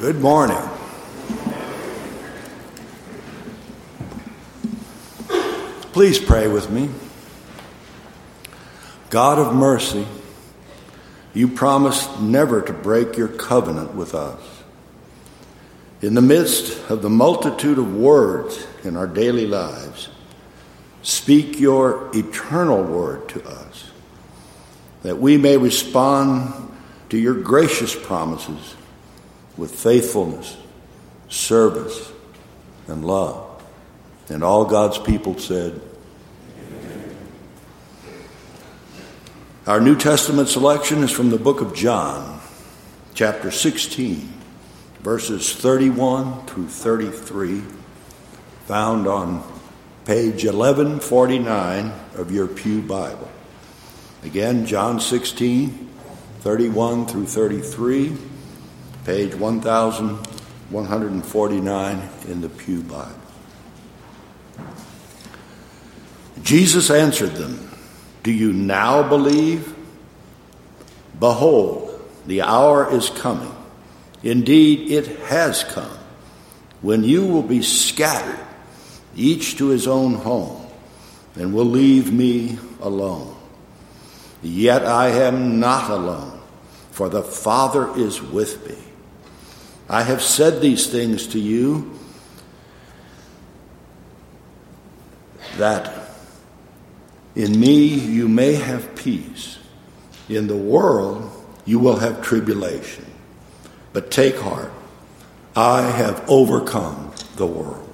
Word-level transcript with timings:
Good 0.00 0.20
morning. 0.20 0.58
Please 5.92 6.18
pray 6.20 6.46
with 6.46 6.70
me. 6.70 6.88
God 9.10 9.38
of 9.38 9.54
mercy, 9.54 10.06
you 11.34 11.48
promised 11.48 12.20
never 12.20 12.62
to 12.62 12.72
break 12.72 13.16
your 13.16 13.28
covenant 13.28 13.94
with 13.94 14.14
us. 14.14 14.40
In 16.00 16.14
the 16.14 16.22
midst 16.22 16.88
of 16.90 17.02
the 17.02 17.10
multitude 17.10 17.78
of 17.78 17.96
words 17.96 18.66
in 18.84 18.96
our 18.96 19.08
daily 19.08 19.46
lives, 19.46 20.08
speak 21.02 21.58
your 21.58 22.08
eternal 22.14 22.82
word 22.84 23.28
to 23.30 23.44
us, 23.48 23.87
that 25.02 25.18
we 25.18 25.36
may 25.36 25.56
respond 25.56 26.70
to 27.10 27.18
your 27.18 27.34
gracious 27.34 27.94
promises 27.94 28.74
with 29.56 29.74
faithfulness, 29.74 30.56
service, 31.28 32.12
and 32.86 33.04
love. 33.04 33.62
And 34.28 34.42
all 34.42 34.64
God's 34.64 34.98
people 34.98 35.38
said, 35.38 35.80
Our 39.66 39.80
New 39.80 39.96
Testament 39.96 40.48
selection 40.48 41.02
is 41.02 41.10
from 41.10 41.28
the 41.28 41.38
book 41.38 41.60
of 41.60 41.74
John, 41.74 42.40
chapter 43.14 43.50
16, 43.50 44.32
verses 45.00 45.52
31 45.54 46.46
through 46.46 46.68
33, 46.68 47.62
found 48.66 49.06
on 49.06 49.42
page 50.06 50.44
1149 50.44 51.92
of 52.14 52.32
your 52.32 52.46
Pew 52.46 52.80
Bible. 52.80 53.30
Again, 54.24 54.66
John 54.66 54.98
16, 55.00 55.88
31 56.40 57.06
through 57.06 57.26
33, 57.26 58.16
page 59.04 59.34
1149 59.34 62.08
in 62.28 62.40
the 62.40 62.48
Pew 62.48 62.82
Bible. 62.82 63.14
Jesus 66.42 66.90
answered 66.90 67.34
them. 67.34 67.70
Do 68.24 68.32
you 68.32 68.52
now 68.52 69.08
believe? 69.08 69.72
Behold, 71.20 72.00
the 72.26 72.42
hour 72.42 72.92
is 72.92 73.10
coming. 73.10 73.54
Indeed, 74.22 74.90
it 74.90 75.20
has 75.20 75.62
come 75.62 75.96
when 76.82 77.04
you 77.04 77.24
will 77.24 77.42
be 77.42 77.62
scattered, 77.62 78.38
each 79.16 79.56
to 79.58 79.68
his 79.68 79.86
own 79.86 80.14
home, 80.14 80.66
and 81.36 81.54
will 81.54 81.64
leave 81.64 82.12
me 82.12 82.58
alone. 82.80 83.37
Yet 84.42 84.84
I 84.84 85.08
am 85.08 85.58
not 85.58 85.90
alone, 85.90 86.40
for 86.90 87.08
the 87.08 87.22
Father 87.22 87.96
is 87.96 88.22
with 88.22 88.68
me. 88.68 88.76
I 89.88 90.02
have 90.02 90.22
said 90.22 90.60
these 90.60 90.86
things 90.86 91.26
to 91.28 91.38
you 91.38 91.98
that 95.56 96.10
in 97.34 97.58
me 97.58 97.86
you 97.86 98.28
may 98.28 98.54
have 98.54 98.94
peace. 98.94 99.58
In 100.28 100.46
the 100.46 100.56
world 100.56 101.30
you 101.64 101.78
will 101.78 101.96
have 101.96 102.22
tribulation. 102.22 103.06
But 103.92 104.10
take 104.10 104.36
heart, 104.36 104.72
I 105.56 105.82
have 105.82 106.28
overcome 106.28 107.12
the 107.36 107.46
world. 107.46 107.87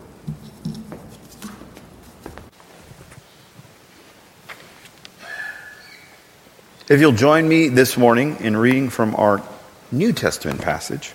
If 6.86 7.00
you'll 7.00 7.12
join 7.12 7.48
me 7.48 7.68
this 7.68 7.96
morning 7.96 8.36
in 8.40 8.58
reading 8.58 8.90
from 8.90 9.14
our 9.16 9.42
New 9.90 10.12
Testament 10.12 10.60
passage, 10.60 11.14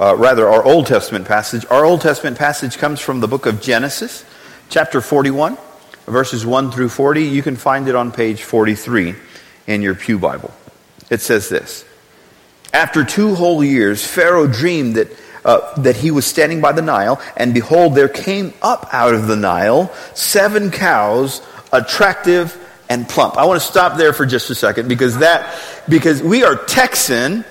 uh, 0.00 0.16
rather, 0.16 0.48
our 0.48 0.64
Old 0.64 0.86
Testament 0.86 1.26
passage. 1.26 1.66
Our 1.70 1.84
Old 1.84 2.00
Testament 2.00 2.38
passage 2.38 2.78
comes 2.78 3.00
from 3.00 3.20
the 3.20 3.28
book 3.28 3.44
of 3.44 3.60
Genesis, 3.60 4.24
chapter 4.70 5.02
41 5.02 5.58
verses 6.06 6.46
1 6.46 6.70
through 6.70 6.88
40. 6.88 7.22
You 7.24 7.42
can 7.42 7.56
find 7.56 7.86
it 7.86 7.94
on 7.94 8.12
page 8.12 8.44
43 8.44 9.14
in 9.66 9.82
your 9.82 9.94
Pew 9.94 10.18
Bible. 10.18 10.52
It 11.10 11.20
says 11.20 11.50
this 11.50 11.84
After 12.72 13.04
two 13.04 13.34
whole 13.34 13.62
years, 13.62 14.06
Pharaoh 14.06 14.46
dreamed 14.46 14.96
that. 14.96 15.08
Uh, 15.44 15.78
that 15.82 15.94
he 15.94 16.10
was 16.10 16.24
standing 16.24 16.62
by 16.62 16.72
the 16.72 16.80
Nile, 16.80 17.20
and 17.36 17.52
behold, 17.52 17.94
there 17.94 18.08
came 18.08 18.54
up 18.62 18.88
out 18.94 19.12
of 19.12 19.26
the 19.26 19.36
Nile 19.36 19.92
seven 20.14 20.70
cows, 20.70 21.42
attractive 21.70 22.63
and 22.88 23.08
plump. 23.08 23.36
I 23.36 23.44
want 23.44 23.60
to 23.60 23.66
stop 23.66 23.96
there 23.96 24.12
for 24.12 24.26
just 24.26 24.50
a 24.50 24.54
second 24.54 24.88
because 24.88 25.18
that, 25.18 25.58
because 25.88 26.22
we 26.22 26.44
are 26.44 26.56
Texan, 26.56 27.44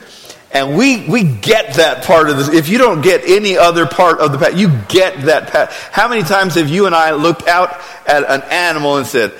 and 0.52 0.78
we, 0.78 1.08
we 1.10 1.24
get 1.24 1.76
that 1.76 2.06
part 2.06 2.30
of 2.30 2.38
this. 2.38 2.50
If 2.50 2.70
you 2.70 2.78
don't 2.78 3.02
get 3.02 3.24
any 3.26 3.58
other 3.58 3.88
part 3.88 4.20
of 4.20 4.32
the 4.32 4.38
path, 4.38 4.56
you 4.56 4.70
get 4.88 5.22
that 5.22 5.48
path. 5.50 5.90
How 5.92 6.08
many 6.08 6.22
times 6.22 6.56
have 6.56 6.70
you 6.70 6.86
and 6.86 6.94
I 6.94 7.12
looked 7.12 7.48
out 7.48 7.76
at 8.08 8.24
an 8.24 8.44
animal 8.52 8.98
and 8.98 9.08
said, 9.08 9.34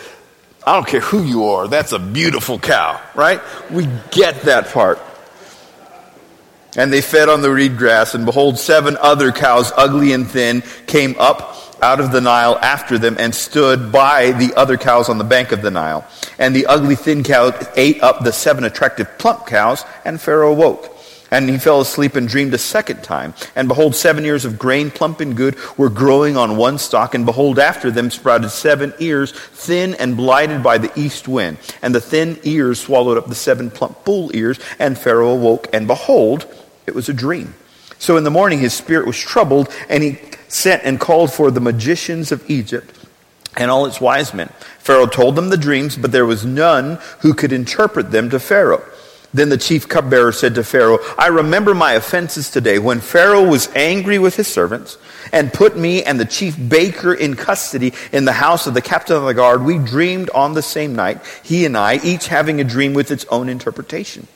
I 0.66 0.74
don't 0.74 0.88
care 0.88 1.02
who 1.02 1.24
you 1.24 1.46
are, 1.46 1.68
that's 1.68 1.92
a 1.92 2.00
beautiful 2.00 2.58
cow, 2.58 3.00
right? 3.14 3.42
We 3.70 3.88
get 4.12 4.42
that 4.44 4.70
part. 4.70 5.00
And 6.76 6.92
they 6.92 7.02
fed 7.02 7.30
on 7.30 7.42
the 7.42 7.52
reed 7.52 7.78
grass, 7.78 8.16
and 8.16 8.26
behold, 8.26 8.58
seven 8.58 8.98
other 9.00 9.32
cows, 9.32 9.72
ugly 9.78 10.12
and 10.14 10.28
thin, 10.28 10.64
came 10.88 11.16
up 11.20 11.56
out 11.84 12.00
of 12.00 12.12
the 12.12 12.22
Nile 12.22 12.58
after 12.62 12.98
them 12.98 13.18
and 13.20 13.36
stood 13.36 13.92
by 13.92 14.32
the 14.32 14.54
other 14.56 14.78
cows 14.78 15.10
on 15.10 15.18
the 15.18 15.24
bank 15.24 15.52
of 15.52 15.62
the 15.62 15.70
Nile. 15.70 16.08
And 16.40 16.56
the 16.56 16.66
ugly 16.66 16.96
thin 16.96 17.24
cow 17.24 17.52
ate 17.76 18.02
up 18.02 18.24
the 18.24 18.32
seven 18.32 18.64
attractive 18.64 19.18
plump 19.18 19.46
cows, 19.46 19.86
and 20.06 20.20
Pharaoh 20.20 20.54
awoke. 20.54 20.90
And 21.30 21.50
he 21.50 21.58
fell 21.58 21.82
asleep 21.82 22.16
and 22.16 22.28
dreamed 22.28 22.54
a 22.54 22.60
second 22.60 23.04
time. 23.04 23.34
And 23.56 23.68
behold, 23.68 23.96
seven 23.96 24.24
ears 24.24 24.46
of 24.46 24.60
grain, 24.60 24.92
plump 24.92 25.20
and 25.20 25.36
good, 25.36 25.58
were 25.78 25.90
growing 25.90 26.38
on 26.38 26.58
one 26.58 26.78
stalk. 26.78 27.16
And 27.16 27.26
behold, 27.26 27.58
after 27.58 27.90
them 27.90 28.12
sprouted 28.12 28.52
seven 28.52 28.94
ears, 29.00 29.32
thin 29.32 29.96
and 29.96 30.16
blighted 30.16 30.62
by 30.62 30.78
the 30.78 30.92
east 30.96 31.28
wind. 31.28 31.58
And 31.82 31.96
the 31.96 32.02
thin 32.02 32.40
ears 32.44 32.80
swallowed 32.80 33.18
up 33.18 33.26
the 33.26 33.36
seven 33.36 33.72
plump 33.72 34.06
bull 34.06 34.30
ears. 34.36 34.60
And 34.78 34.96
Pharaoh 34.96 35.34
awoke, 35.34 35.70
and 35.74 35.88
behold, 35.88 36.46
it 36.86 36.96
was 36.96 37.10
a 37.10 37.14
dream. 37.14 37.54
So 38.00 38.18
in 38.18 38.24
the 38.24 38.32
morning 38.32 38.60
his 38.60 38.74
spirit 38.74 39.08
was 39.08 39.18
troubled, 39.18 39.74
and 39.90 40.04
he 40.04 40.20
sent 40.48 40.84
and 40.84 41.00
called 41.00 41.32
for 41.34 41.52
the 41.52 41.62
magicians 41.62 42.32
of 42.32 42.50
Egypt 42.50 43.00
and 43.56 43.70
all 43.70 43.86
its 43.86 44.02
wise 44.02 44.34
men. 44.34 44.50
Pharaoh 44.80 45.08
told 45.08 45.36
them 45.36 45.50
the 45.50 45.58
dreams, 45.58 45.96
but 45.96 46.12
there 46.12 46.26
was 46.26 46.46
none 46.46 47.00
who 47.20 47.34
could 47.34 47.54
interpret 47.54 48.12
them 48.12 48.30
to 48.30 48.40
Pharaoh. 48.40 48.84
Then 49.34 49.50
the 49.50 49.58
chief 49.58 49.90
cupbearer 49.90 50.32
said 50.32 50.56
to 50.56 50.64
Pharaoh, 50.64 51.00
I 51.18 51.28
remember 51.28 51.74
my 51.74 51.94
offenses 51.94 52.52
today 52.52 52.78
when 52.78 53.00
Pharaoh 53.00 53.48
was 53.48 53.68
angry 53.74 54.20
with 54.20 54.36
his 54.36 54.48
servants 54.48 54.98
and 55.32 55.52
put 55.52 55.76
me 55.76 56.04
and 56.04 56.20
the 56.20 56.26
chief 56.26 56.56
baker 56.70 57.14
in 57.14 57.36
custody 57.36 57.94
in 58.12 58.26
the 58.26 58.34
house 58.34 58.68
of 58.68 58.76
the 58.76 58.82
captain 58.82 59.16
of 59.16 59.24
the 59.24 59.34
guard. 59.34 59.64
We 59.64 59.80
dreamed 59.80 60.30
on 60.32 60.54
the 60.54 60.62
same 60.62 60.96
night, 60.96 61.20
he 61.42 61.66
and 61.66 61.76
I, 61.76 62.00
each 62.04 62.28
having 62.28 62.62
a 62.62 62.64
dream 62.64 62.94
with 62.94 63.10
its 63.10 63.26
own 63.26 63.50
interpretation. 63.50 64.28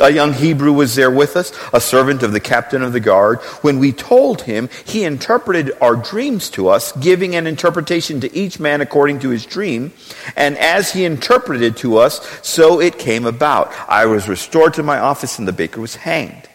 A 0.00 0.10
young 0.10 0.32
Hebrew 0.32 0.72
was 0.72 0.94
there 0.94 1.10
with 1.10 1.36
us, 1.36 1.52
a 1.72 1.80
servant 1.80 2.22
of 2.22 2.32
the 2.32 2.40
captain 2.40 2.82
of 2.82 2.94
the 2.94 3.00
guard. 3.00 3.40
When 3.60 3.78
we 3.78 3.92
told 3.92 4.42
him, 4.42 4.70
he 4.86 5.04
interpreted 5.04 5.72
our 5.82 5.96
dreams 5.96 6.48
to 6.50 6.68
us, 6.68 6.92
giving 6.92 7.36
an 7.36 7.46
interpretation 7.46 8.20
to 8.20 8.34
each 8.34 8.58
man 8.58 8.80
according 8.80 9.20
to 9.20 9.28
his 9.28 9.44
dream. 9.44 9.92
And 10.34 10.56
as 10.56 10.92
he 10.92 11.04
interpreted 11.04 11.76
to 11.78 11.98
us, 11.98 12.40
so 12.42 12.80
it 12.80 12.98
came 12.98 13.26
about. 13.26 13.72
I 13.86 14.06
was 14.06 14.28
restored 14.28 14.74
to 14.74 14.82
my 14.82 14.98
office 14.98 15.38
and 15.38 15.46
the 15.46 15.52
baker 15.52 15.80
was 15.80 15.96
hanged. 15.96 16.48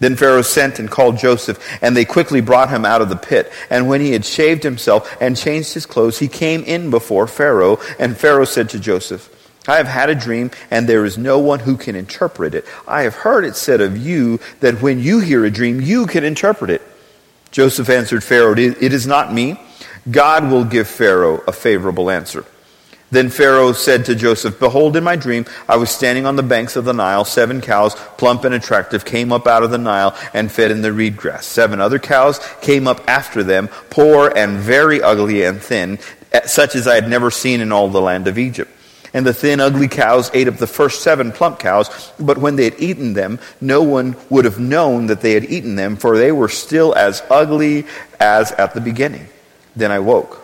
Then 0.00 0.16
Pharaoh 0.16 0.42
sent 0.42 0.78
and 0.78 0.90
called 0.90 1.18
Joseph, 1.18 1.58
and 1.80 1.96
they 1.96 2.04
quickly 2.04 2.40
brought 2.40 2.68
him 2.68 2.84
out 2.84 3.00
of 3.00 3.08
the 3.08 3.16
pit. 3.16 3.52
And 3.70 3.88
when 3.88 4.00
he 4.00 4.12
had 4.12 4.24
shaved 4.24 4.62
himself 4.62 5.16
and 5.20 5.36
changed 5.36 5.74
his 5.74 5.86
clothes, 5.86 6.18
he 6.18 6.28
came 6.28 6.64
in 6.64 6.90
before 6.90 7.26
Pharaoh. 7.26 7.78
And 7.98 8.16
Pharaoh 8.16 8.44
said 8.44 8.70
to 8.70 8.80
Joseph, 8.80 9.30
I 9.66 9.76
have 9.76 9.86
had 9.86 10.10
a 10.10 10.14
dream, 10.14 10.50
and 10.70 10.86
there 10.86 11.04
is 11.04 11.16
no 11.16 11.38
one 11.38 11.60
who 11.60 11.76
can 11.76 11.96
interpret 11.96 12.54
it. 12.54 12.66
I 12.86 13.02
have 13.02 13.14
heard 13.14 13.44
it 13.44 13.56
said 13.56 13.80
of 13.80 13.96
you 13.96 14.38
that 14.60 14.82
when 14.82 15.00
you 15.00 15.20
hear 15.20 15.44
a 15.44 15.50
dream, 15.50 15.80
you 15.80 16.06
can 16.06 16.22
interpret 16.24 16.70
it. 16.70 16.82
Joseph 17.50 17.88
answered 17.88 18.22
Pharaoh, 18.22 18.54
It 18.56 18.92
is 18.92 19.06
not 19.06 19.32
me. 19.32 19.58
God 20.10 20.50
will 20.50 20.64
give 20.64 20.86
Pharaoh 20.86 21.42
a 21.46 21.52
favorable 21.52 22.10
answer. 22.10 22.44
Then 23.10 23.30
Pharaoh 23.30 23.72
said 23.72 24.04
to 24.06 24.14
Joseph, 24.16 24.58
Behold, 24.58 24.96
in 24.96 25.04
my 25.04 25.14
dream, 25.14 25.46
I 25.68 25.76
was 25.76 25.88
standing 25.90 26.26
on 26.26 26.36
the 26.36 26.42
banks 26.42 26.74
of 26.74 26.84
the 26.84 26.92
Nile. 26.92 27.24
Seven 27.24 27.60
cows, 27.60 27.94
plump 27.94 28.44
and 28.44 28.54
attractive, 28.54 29.04
came 29.04 29.32
up 29.32 29.46
out 29.46 29.62
of 29.62 29.70
the 29.70 29.78
Nile 29.78 30.16
and 30.34 30.50
fed 30.50 30.72
in 30.72 30.82
the 30.82 30.92
reed 30.92 31.16
grass. 31.16 31.46
Seven 31.46 31.80
other 31.80 32.00
cows 32.00 32.40
came 32.60 32.88
up 32.88 33.08
after 33.08 33.44
them, 33.44 33.68
poor 33.88 34.32
and 34.34 34.58
very 34.58 35.00
ugly 35.00 35.44
and 35.44 35.62
thin, 35.62 36.00
such 36.44 36.74
as 36.74 36.88
I 36.88 36.96
had 36.96 37.08
never 37.08 37.30
seen 37.30 37.60
in 37.60 37.70
all 37.70 37.88
the 37.88 38.00
land 38.00 38.26
of 38.26 38.36
Egypt. 38.36 38.70
And 39.14 39.24
the 39.24 39.32
thin, 39.32 39.60
ugly 39.60 39.86
cows 39.86 40.28
ate 40.34 40.48
up 40.48 40.56
the 40.56 40.66
first 40.66 41.02
seven 41.02 41.30
plump 41.30 41.60
cows, 41.60 42.12
but 42.18 42.36
when 42.36 42.56
they 42.56 42.64
had 42.64 42.80
eaten 42.80 43.14
them, 43.14 43.38
no 43.60 43.80
one 43.80 44.16
would 44.28 44.44
have 44.44 44.58
known 44.58 45.06
that 45.06 45.20
they 45.20 45.34
had 45.34 45.44
eaten 45.44 45.76
them, 45.76 45.96
for 45.96 46.18
they 46.18 46.32
were 46.32 46.48
still 46.48 46.92
as 46.96 47.22
ugly 47.30 47.86
as 48.18 48.50
at 48.52 48.74
the 48.74 48.80
beginning. 48.80 49.28
Then 49.76 49.92
I 49.92 50.00
woke. 50.00 50.40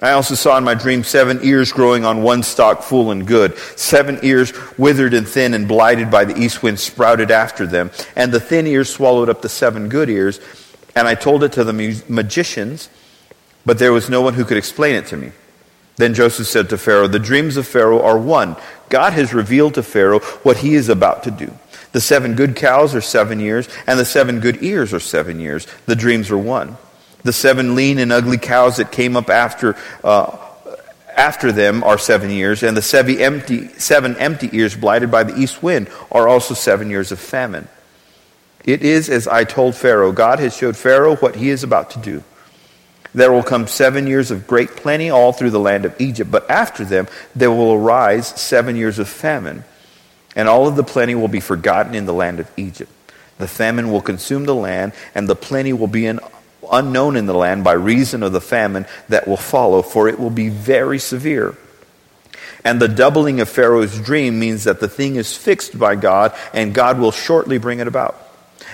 I 0.00 0.12
also 0.12 0.34
saw 0.34 0.56
in 0.58 0.64
my 0.64 0.74
dream 0.74 1.02
seven 1.02 1.40
ears 1.42 1.72
growing 1.72 2.04
on 2.04 2.22
one 2.22 2.42
stalk, 2.42 2.82
full 2.82 3.10
and 3.10 3.26
good. 3.26 3.58
Seven 3.76 4.20
ears 4.22 4.52
withered 4.78 5.14
and 5.14 5.26
thin 5.26 5.52
and 5.52 5.66
blighted 5.66 6.10
by 6.10 6.24
the 6.24 6.38
east 6.38 6.62
wind 6.62 6.78
sprouted 6.78 7.30
after 7.30 7.66
them. 7.66 7.90
And 8.14 8.30
the 8.30 8.40
thin 8.40 8.66
ears 8.66 8.92
swallowed 8.92 9.28
up 9.28 9.42
the 9.42 9.48
seven 9.48 9.88
good 9.88 10.10
ears. 10.10 10.38
And 10.94 11.08
I 11.08 11.14
told 11.14 11.42
it 11.42 11.52
to 11.52 11.64
the 11.64 12.04
magicians, 12.08 12.90
but 13.64 13.78
there 13.78 13.92
was 13.92 14.08
no 14.08 14.20
one 14.20 14.34
who 14.34 14.44
could 14.44 14.58
explain 14.58 14.94
it 14.94 15.06
to 15.06 15.16
me. 15.16 15.32
Then 15.96 16.14
Joseph 16.14 16.46
said 16.46 16.68
to 16.70 16.78
Pharaoh, 16.78 17.08
The 17.08 17.18
dreams 17.18 17.56
of 17.56 17.66
Pharaoh 17.66 18.02
are 18.02 18.18
one. 18.18 18.56
God 18.88 19.14
has 19.14 19.34
revealed 19.34 19.74
to 19.74 19.82
Pharaoh 19.82 20.20
what 20.42 20.58
he 20.58 20.74
is 20.74 20.88
about 20.88 21.22
to 21.24 21.30
do. 21.30 21.52
The 21.92 22.00
seven 22.00 22.34
good 22.34 22.56
cows 22.56 22.94
are 22.94 23.00
seven 23.00 23.40
years, 23.40 23.68
and 23.86 23.98
the 23.98 24.04
seven 24.04 24.40
good 24.40 24.62
ears 24.62 24.92
are 24.92 25.00
seven 25.00 25.40
years. 25.40 25.66
The 25.86 25.96
dreams 25.96 26.30
are 26.30 26.38
one. 26.38 26.76
The 27.22 27.32
seven 27.32 27.74
lean 27.74 27.98
and 27.98 28.12
ugly 28.12 28.38
cows 28.38 28.76
that 28.76 28.92
came 28.92 29.16
up 29.16 29.30
after, 29.30 29.76
uh, 30.04 30.36
after 31.16 31.50
them 31.50 31.82
are 31.82 31.96
seven 31.96 32.30
years, 32.30 32.62
and 32.62 32.76
the 32.76 32.82
seven 32.82 33.18
empty, 33.18 33.68
seven 33.78 34.14
empty 34.16 34.50
ears 34.52 34.76
blighted 34.76 35.10
by 35.10 35.22
the 35.22 35.36
east 35.40 35.62
wind 35.62 35.88
are 36.12 36.28
also 36.28 36.52
seven 36.52 36.90
years 36.90 37.10
of 37.10 37.18
famine. 37.18 37.66
It 38.66 38.82
is 38.82 39.08
as 39.08 39.26
I 39.26 39.44
told 39.44 39.74
Pharaoh. 39.74 40.12
God 40.12 40.38
has 40.40 40.54
showed 40.54 40.76
Pharaoh 40.76 41.16
what 41.16 41.36
he 41.36 41.48
is 41.48 41.64
about 41.64 41.90
to 41.92 41.98
do. 41.98 42.22
There 43.16 43.32
will 43.32 43.42
come 43.42 43.66
seven 43.66 44.06
years 44.06 44.30
of 44.30 44.46
great 44.46 44.76
plenty 44.76 45.08
all 45.08 45.32
through 45.32 45.48
the 45.48 45.58
land 45.58 45.86
of 45.86 45.98
Egypt, 45.98 46.30
but 46.30 46.50
after 46.50 46.84
them 46.84 47.08
there 47.34 47.50
will 47.50 47.72
arise 47.72 48.28
seven 48.28 48.76
years 48.76 48.98
of 48.98 49.08
famine, 49.08 49.64
and 50.36 50.48
all 50.48 50.68
of 50.68 50.76
the 50.76 50.84
plenty 50.84 51.14
will 51.14 51.26
be 51.26 51.40
forgotten 51.40 51.94
in 51.94 52.04
the 52.04 52.12
land 52.12 52.40
of 52.40 52.50
Egypt. 52.58 52.92
The 53.38 53.48
famine 53.48 53.90
will 53.90 54.02
consume 54.02 54.44
the 54.44 54.54
land, 54.54 54.92
and 55.14 55.26
the 55.26 55.34
plenty 55.34 55.72
will 55.72 55.86
be 55.86 56.04
an 56.04 56.20
unknown 56.70 57.16
in 57.16 57.24
the 57.24 57.32
land 57.32 57.64
by 57.64 57.72
reason 57.72 58.22
of 58.22 58.32
the 58.32 58.40
famine 58.42 58.84
that 59.08 59.26
will 59.26 59.38
follow, 59.38 59.80
for 59.80 60.08
it 60.08 60.20
will 60.20 60.28
be 60.28 60.50
very 60.50 60.98
severe. 60.98 61.56
And 62.66 62.82
the 62.82 62.88
doubling 62.88 63.40
of 63.40 63.48
Pharaoh's 63.48 63.98
dream 63.98 64.38
means 64.38 64.64
that 64.64 64.80
the 64.80 64.88
thing 64.88 65.16
is 65.16 65.34
fixed 65.34 65.78
by 65.78 65.94
God, 65.94 66.34
and 66.52 66.74
God 66.74 66.98
will 66.98 67.12
shortly 67.12 67.56
bring 67.56 67.78
it 67.78 67.88
about. 67.88 68.25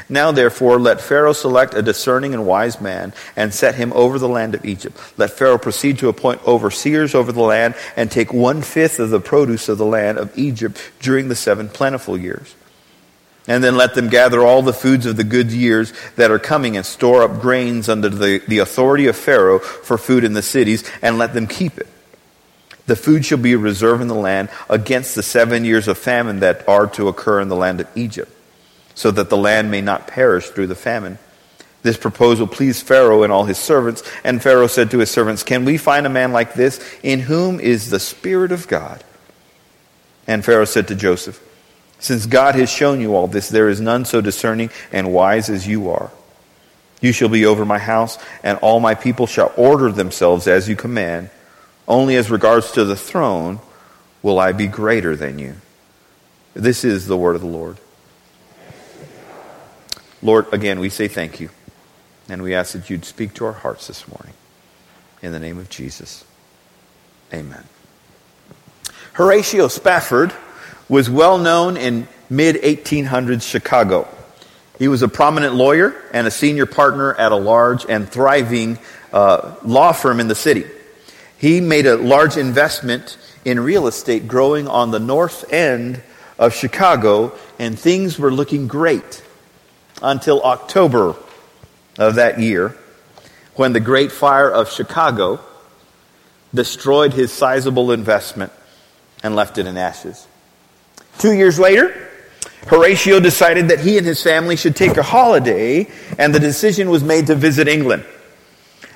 Now, 0.09 0.33
therefore, 0.33 0.79
let 0.79 1.01
Pharaoh 1.01 1.33
select 1.33 1.75
a 1.75 1.83
discerning 1.83 2.35
and 2.35 2.47
wise 2.47 2.81
man 2.81 3.13
and 3.37 3.53
set 3.53 3.75
him 3.75 3.93
over 3.95 4.19
the 4.19 4.29
land 4.29 4.55
of 4.55 4.65
Egypt. 4.65 4.99
Let 5.17 5.31
Pharaoh 5.31 5.59
proceed 5.59 5.99
to 5.99 6.09
appoint 6.09 6.47
overseers 6.47 7.15
over 7.15 7.33
the 7.33 7.41
land 7.41 7.75
and 7.97 8.11
take 8.11 8.33
one 8.33 8.63
fifth 8.63 8.99
of 8.99 9.11
the 9.11 9.21
produce 9.21 9.69
of 9.69 9.79
the 9.79 9.87
land 9.87 10.19
of 10.19 10.37
Egypt 10.39 10.81
during 11.01 11.29
the 11.29 11.35
seven 11.35 11.69
plentiful 11.69 12.19
years. 12.19 12.55
And 13.49 13.65
then 13.65 13.77
let 13.77 13.95
them 13.95 14.09
gather 14.09 14.41
all 14.41 14.63
the 14.63 14.73
foods 14.73 15.05
of 15.05 15.17
the 15.17 15.25
good 15.25 15.51
years 15.51 15.93
that 16.17 16.31
are 16.31 16.39
coming 16.39 16.77
and 16.77 16.87
store 16.87 17.23
up 17.23 17.41
grains 17.41 17.89
under 17.89 18.09
the, 18.09 18.41
the 18.47 18.59
authority 18.59 19.09
of 19.09 19.17
Pharaoh 19.17 19.59
for 19.59 19.99
food 19.99 20.23
in 20.23 20.35
the 20.35 20.43
cities, 20.43 20.89
and 21.03 21.19
let 21.19 21.35
them 21.35 21.49
keep 21.49 21.79
it. 21.79 21.89
The 22.87 22.97
food 22.97 23.25
shall 23.25 23.39
be 23.39 23.53
a 23.53 23.59
reserve 23.59 24.01
in 24.01 24.09
the 24.09 24.15
land 24.15 24.49
against 24.69 25.15
the 25.15 25.23
seven 25.23 25.65
years 25.65 25.89
of 25.89 25.99
famine 25.99 26.41
that 26.41 26.69
are 26.69 26.87
to 26.89 27.09
occur 27.09 27.41
in 27.41 27.49
the 27.49 27.57
land 27.57 27.81
of 27.81 27.89
Egypt, 27.97 28.31
so 28.95 29.11
that 29.11 29.31
the 29.31 29.37
land 29.37 29.71
may 29.71 29.81
not 29.81 30.07
perish 30.07 30.49
through 30.49 30.67
the 30.67 30.75
famine. 30.75 31.19
This 31.83 31.97
proposal 31.97 32.47
pleased 32.47 32.87
Pharaoh 32.87 33.23
and 33.23 33.33
all 33.33 33.45
his 33.45 33.59
servants, 33.59 34.03
and 34.23 34.43
Pharaoh 34.43 34.69
said 34.69 34.91
to 34.93 34.99
his 34.99 35.11
servants, 35.11 35.43
Can 35.43 35.65
we 35.65 35.79
find 35.79 36.07
a 36.07 36.11
man 36.11 36.33
like 36.33 36.55
this, 36.55 36.81
in 37.03 37.21
whom 37.21 37.59
is 37.59 37.91
the 37.91 37.99
Spirit 37.99 38.53
of 38.53 38.69
God? 38.69 39.03
And 40.27 40.45
Pharaoh 40.45 40.65
said 40.65 40.89
to 40.89 40.95
Joseph, 40.95 41.43
since 42.03 42.27
God 42.27 42.57
has 42.57 42.69
shown 42.69 43.01
you 43.01 43.15
all 43.15 43.29
this, 43.29 43.49
there 43.49 43.69
is 43.69 43.81
none 43.81 44.05
so 44.05 44.21
discerning 44.21 44.71
and 44.91 45.13
wise 45.13 45.49
as 45.49 45.69
you 45.69 45.89
are. 45.91 46.11
You 47.01 47.13
shall 47.13 47.29
be 47.29 47.47
over 47.47 47.65
my 47.65 47.79
house, 47.79 48.19
and 48.43 48.59
all 48.59 48.81
my 48.81 48.97
people 48.97 49.29
shall 49.29 49.53
order 49.57 49.93
themselves 49.93 50.49
as 50.49 50.69
you 50.69 50.75
command. 50.75 51.31
Only 51.87 52.17
as 52.17 52.29
regards 52.29 52.73
to 52.73 52.85
the 52.85 52.97
throne 52.97 53.61
will 54.21 54.41
I 54.41 54.51
be 54.51 54.67
greater 54.67 55.15
than 55.15 55.39
you. 55.39 55.55
This 56.55 56.85
is 56.85 57.07
the 57.07 57.17
word 57.17 57.37
of 57.37 57.43
the 57.43 57.47
Lord. 57.47 57.79
Lord, 60.23 60.53
again, 60.53 60.79
we 60.79 60.89
say 60.89 61.09
thank 61.09 61.41
you. 61.41 61.51
And 62.29 62.43
we 62.43 62.55
ask 62.55 62.73
that 62.73 62.89
you'd 62.89 63.05
speak 63.05 63.35
to 63.35 63.45
our 63.45 63.53
hearts 63.53 63.89
this 63.89 64.07
morning. 64.09 64.35
In 65.21 65.33
the 65.33 65.41
name 65.41 65.59
of 65.59 65.69
Jesus. 65.69 66.25
Amen. 67.35 67.65
Horatio 69.15 69.69
Spafford 69.69 70.33
was 70.89 71.11
well 71.11 71.39
known 71.39 71.77
in 71.77 72.07
mid 72.31 72.57
1800s 72.57 73.49
Chicago. 73.49 74.09
He 74.79 74.89
was 74.89 75.03
a 75.03 75.09
prominent 75.09 75.55
lawyer 75.55 75.95
and 76.13 76.27
a 76.27 76.31
senior 76.31 76.67
partner 76.67 77.15
at 77.15 77.33
a 77.33 77.37
large 77.37 77.85
and 77.89 78.09
thriving 78.09 78.79
uh, 79.13 79.55
law 79.63 79.93
firm 79.93 80.19
in 80.21 80.29
the 80.29 80.35
city. 80.35 80.65
He 81.39 81.61
made 81.61 81.87
a 81.87 81.97
large 81.97 82.37
investment 82.37 83.19
in 83.45 83.61
real 83.61 83.87
estate 83.87 84.29
growing 84.29 84.69
on 84.69 84.91
the 84.91 85.01
north 85.01 85.53
end 85.53 86.03
of 86.39 86.55
Chicago, 86.55 87.33
and 87.59 87.79
things 87.79 88.19
were 88.19 88.33
looking 88.33 88.69
great 88.69 89.23
until 90.03 90.43
October 90.43 91.15
of 91.99 92.17
that 92.17 92.41
year 92.41 92.77
when 93.55 93.73
the 93.73 93.81
Great 93.81 94.13
Fire 94.13 94.51
of 94.51 94.71
Chicago 94.71 95.41
destroyed 96.55 97.13
his 97.13 97.33
sizable 97.33 97.93
investment 97.93 98.53
and 99.23 99.37
left 99.37 99.59
it 99.59 99.67
in 99.67 99.77
ashes. 99.77 100.27
Two 101.19 101.33
years 101.33 101.59
later, 101.59 102.09
Horatio 102.67 103.21
decided 103.21 103.69
that 103.69 103.81
he 103.81 103.99
and 103.99 104.07
his 104.07 104.23
family 104.23 104.57
should 104.57 104.77
take 104.77 104.97
a 104.97 105.03
holiday, 105.03 105.89
and 106.19 106.35
the 106.35 106.41
decision 106.41 106.91
was 106.91 107.03
made 107.03 107.27
to 107.27 107.35
visit 107.35 107.69
England. 107.69 108.05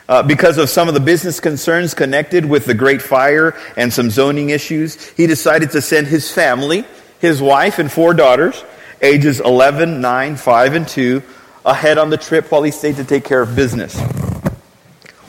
Uh, 0.08 0.22
because 0.22 0.56
of 0.56 0.68
some 0.68 0.86
of 0.86 0.94
the 0.94 1.00
business 1.00 1.40
concerns 1.40 1.92
connected 1.92 2.44
with 2.44 2.64
the 2.64 2.74
Great 2.74 3.02
Fire 3.02 3.56
and 3.76 3.92
some 3.92 4.08
zoning 4.08 4.50
issues, 4.50 5.04
he 5.10 5.26
decided 5.26 5.72
to 5.72 5.82
send 5.82 6.06
his 6.06 6.30
family, 6.30 6.84
his 7.18 7.42
wife, 7.42 7.80
and 7.80 7.90
four 7.90 8.14
daughters, 8.14 8.64
ages 9.02 9.40
11, 9.40 10.00
9, 10.00 10.36
5, 10.36 10.74
and 10.74 10.88
2, 10.88 11.22
ahead 11.64 11.98
on 11.98 12.10
the 12.10 12.16
trip 12.16 12.50
while 12.50 12.62
he 12.62 12.70
stayed 12.70 12.96
to 12.96 13.04
take 13.04 13.24
care 13.24 13.42
of 13.42 13.56
business. 13.56 13.98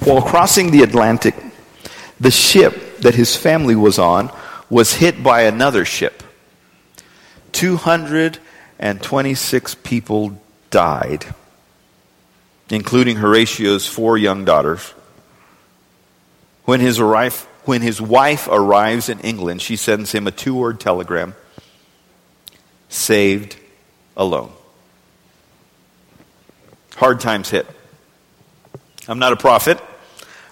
While 0.01 0.21
crossing 0.21 0.71
the 0.71 0.83
Atlantic, 0.83 1.35
the 2.19 2.31
ship 2.31 2.99
that 2.99 3.15
his 3.15 3.35
family 3.35 3.75
was 3.75 3.99
on 3.99 4.31
was 4.69 4.93
hit 4.93 5.21
by 5.23 5.41
another 5.43 5.85
ship. 5.85 6.23
226 7.51 9.75
people 9.75 10.41
died, 10.69 11.25
including 12.69 13.17
Horatio's 13.17 13.87
four 13.87 14.17
young 14.17 14.45
daughters. 14.45 14.93
When 16.65 16.79
his, 16.79 16.99
arrive, 16.99 17.47
when 17.65 17.81
his 17.81 18.01
wife 18.01 18.47
arrives 18.49 19.09
in 19.09 19.19
England, 19.21 19.61
she 19.61 19.75
sends 19.75 20.11
him 20.11 20.27
a 20.27 20.31
two 20.31 20.53
word 20.53 20.79
telegram 20.79 21.33
saved 22.89 23.57
alone. 24.15 24.51
Hard 26.95 27.19
times 27.19 27.49
hit. 27.49 27.67
I'm 29.07 29.19
not 29.19 29.33
a 29.33 29.37
prophet, 29.37 29.79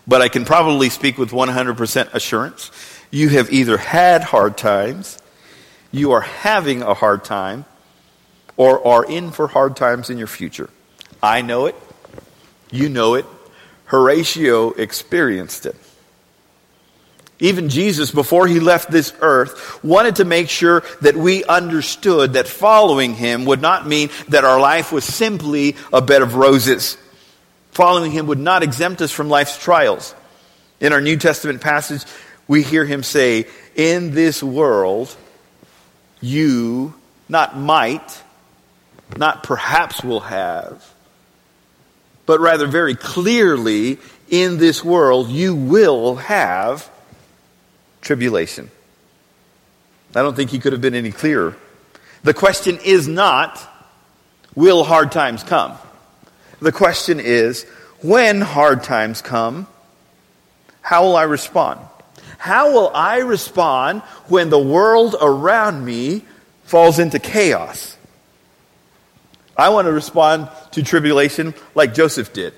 but 0.08 0.22
I 0.22 0.30
can 0.30 0.46
probably 0.46 0.90
speak 0.90 1.18
with 1.18 1.32
100% 1.32 2.14
assurance. 2.14 2.72
You 3.12 3.30
have 3.30 3.52
either 3.52 3.78
had 3.78 4.24
hard 4.24 4.58
times 4.58 5.20
you 5.96 6.12
are 6.12 6.22
having 6.22 6.82
a 6.82 6.94
hard 6.94 7.24
time 7.24 7.64
or 8.58 8.86
are 8.86 9.06
in 9.06 9.32
for 9.32 9.48
hard 9.48 9.78
times 9.78 10.10
in 10.10 10.18
your 10.18 10.28
future. 10.28 10.70
I 11.24 11.42
know 11.42 11.68
it. 11.68 11.76
You 12.70 12.90
know 12.90 13.14
it. 13.14 13.26
Horatio 13.86 14.72
experienced 14.72 15.66
it. 15.66 15.76
Even 17.40 17.68
Jesus, 17.68 18.12
before 18.12 18.48
he 18.48 18.62
left 18.62 18.90
this 18.90 19.12
earth, 19.20 19.84
wanted 19.84 20.18
to 20.18 20.26
make 20.26 20.50
sure 20.50 20.84
that 21.02 21.18
we 21.18 21.44
understood 21.44 22.34
that 22.34 22.48
following 22.48 23.14
him 23.14 23.46
would 23.46 23.62
not 23.62 23.86
mean 23.86 24.10
that 24.30 24.46
our 24.46 24.60
life 24.60 24.94
was 24.94 25.04
simply 25.04 25.76
a 25.92 26.02
bed 26.02 26.22
of 26.22 26.36
roses. 26.36 26.98
Following 27.72 28.12
him 28.12 28.28
would 28.28 28.40
not 28.40 28.64
exempt 28.64 29.02
us 29.02 29.12
from 29.12 29.28
life's 29.28 29.58
trials. 29.58 30.16
In 30.80 30.94
our 30.94 31.02
New 31.02 31.18
Testament 31.18 31.60
passage, 31.60 32.04
we 32.48 32.64
hear 32.64 32.86
him 32.86 33.04
say, 33.04 33.48
In 33.76 34.12
this 34.12 34.42
world, 34.42 35.14
you 36.22 36.94
not 37.28 37.58
might, 37.58 38.24
not 39.18 39.44
perhaps 39.44 40.02
will 40.04 40.22
have, 40.22 40.90
but 42.26 42.40
rather 42.40 42.66
very 42.66 42.96
clearly 42.96 43.98
in 44.30 44.58
this 44.58 44.84
world 44.84 45.30
you 45.30 45.54
will 45.54 46.16
have 46.16 46.90
tribulation. 48.06 48.70
I 50.16 50.22
don't 50.22 50.36
think 50.36 50.52
he 50.52 50.60
could 50.60 50.72
have 50.72 50.82
been 50.82 50.96
any 50.96 51.12
clearer. 51.12 51.58
The 52.24 52.34
question 52.34 52.80
is 52.84 53.08
not, 53.08 53.60
will 54.54 54.84
hard 54.84 55.12
times 55.12 55.44
come? 55.44 55.78
The 56.62 56.72
question 56.72 57.20
is, 57.20 57.64
when 58.02 58.40
hard 58.42 58.84
times 58.84 59.22
come, 59.22 59.68
how 60.82 61.04
will 61.04 61.16
I 61.16 61.24
respond? 61.24 61.82
How 62.38 62.72
will 62.72 62.92
I 62.94 63.18
respond 63.18 64.04
when 64.28 64.50
the 64.50 64.60
world 64.60 65.16
around 65.20 65.84
me 65.84 66.24
falls 66.64 67.00
into 67.00 67.18
chaos? 67.18 67.98
I 69.58 69.70
want 69.70 69.88
to 69.88 69.92
respond 69.92 70.50
to 70.72 70.84
tribulation 70.84 71.56
like 71.74 71.96
Joseph 71.96 72.34
did. 72.34 72.54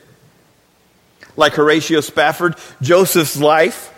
Like 1.38 1.54
Horatio 1.54 2.02
Spafford, 2.02 2.56
Joseph's 2.82 3.40
life 3.40 3.94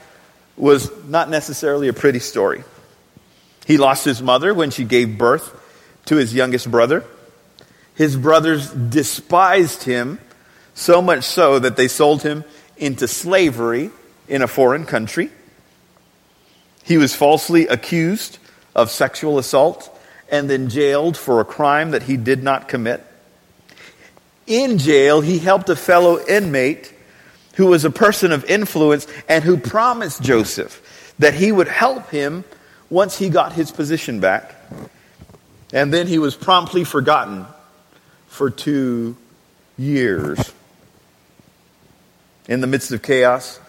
was 0.60 0.92
not 1.06 1.30
necessarily 1.30 1.88
a 1.88 1.94
pretty 1.94 2.20
story. 2.20 2.63
He 3.66 3.78
lost 3.78 4.04
his 4.04 4.22
mother 4.22 4.54
when 4.54 4.72
she 4.72 4.84
gave 4.84 5.18
birth 5.18 5.56
to 6.06 6.16
his 6.16 6.34
youngest 6.34 6.70
brother. 6.70 7.04
His 7.96 8.16
brothers 8.16 8.70
despised 8.72 9.84
him 9.84 10.20
so 10.74 11.01
much 11.01 11.24
so 11.24 11.60
that 11.60 11.78
they 11.78 11.88
sold 11.88 12.24
him 12.24 12.44
into 12.78 13.08
slavery 13.08 13.92
in 14.28 14.42
a 14.42 14.48
foreign 14.48 14.86
country. 14.86 15.30
He 16.84 16.98
was 16.98 17.16
falsely 17.16 17.68
accused 17.68 18.38
of 18.75 18.89
sexual 18.89 19.38
assault 19.38 19.96
and 20.32 20.50
then 20.50 20.70
jailed 20.70 21.18
for 21.18 21.39
a 21.39 21.46
crime 21.46 21.92
that 21.92 22.04
he 22.04 22.18
did 22.18 22.44
not 22.44 22.68
commit. 22.68 23.06
In 24.48 24.78
jail, 24.78 25.22
he 25.22 25.39
helped 25.39 25.70
a 25.70 25.75
fellow 25.75 26.20
inmate 26.25 26.94
who 27.60 27.68
was 27.68 27.84
a 27.84 27.89
person 27.89 28.32
of 28.32 28.46
influence 28.46 29.06
and 29.28 29.44
who 29.44 29.58
promised 29.58 30.24
Joseph 30.24 31.13
that 31.20 31.34
he 31.34 31.51
would 31.51 31.68
help 31.68 32.10
him 32.10 32.46
once 32.89 33.18
he 33.18 33.28
got 33.28 33.51
his 33.51 33.70
position 33.70 34.22
back. 34.22 34.56
And 35.74 35.94
then 35.94 36.08
he 36.08 36.20
was 36.20 36.38
promptly 36.38 36.86
forgotten 36.86 37.46
for 38.30 38.50
two 38.50 39.18
years. 39.78 40.54
In 42.48 42.62
the 42.62 42.68
midst 42.68 42.94
of 42.94 43.01
chaos, 43.01 43.60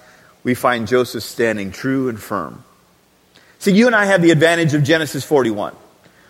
we 0.44 0.54
find 0.54 0.86
Joseph 0.86 1.24
standing 1.24 1.72
true 1.72 2.08
and 2.08 2.20
firm. 2.20 2.62
See, 3.58 3.72
you 3.72 3.88
and 3.88 3.96
I 3.96 4.04
have 4.04 4.22
the 4.22 4.30
advantage 4.30 4.72
of 4.72 4.84
Genesis 4.84 5.24
41. 5.24 5.74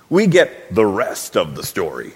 We 0.09 0.29
get 0.29 0.75
the 0.75 0.87
rest 0.87 1.37
of 1.37 1.57
the 1.57 1.63
story. 1.63 2.15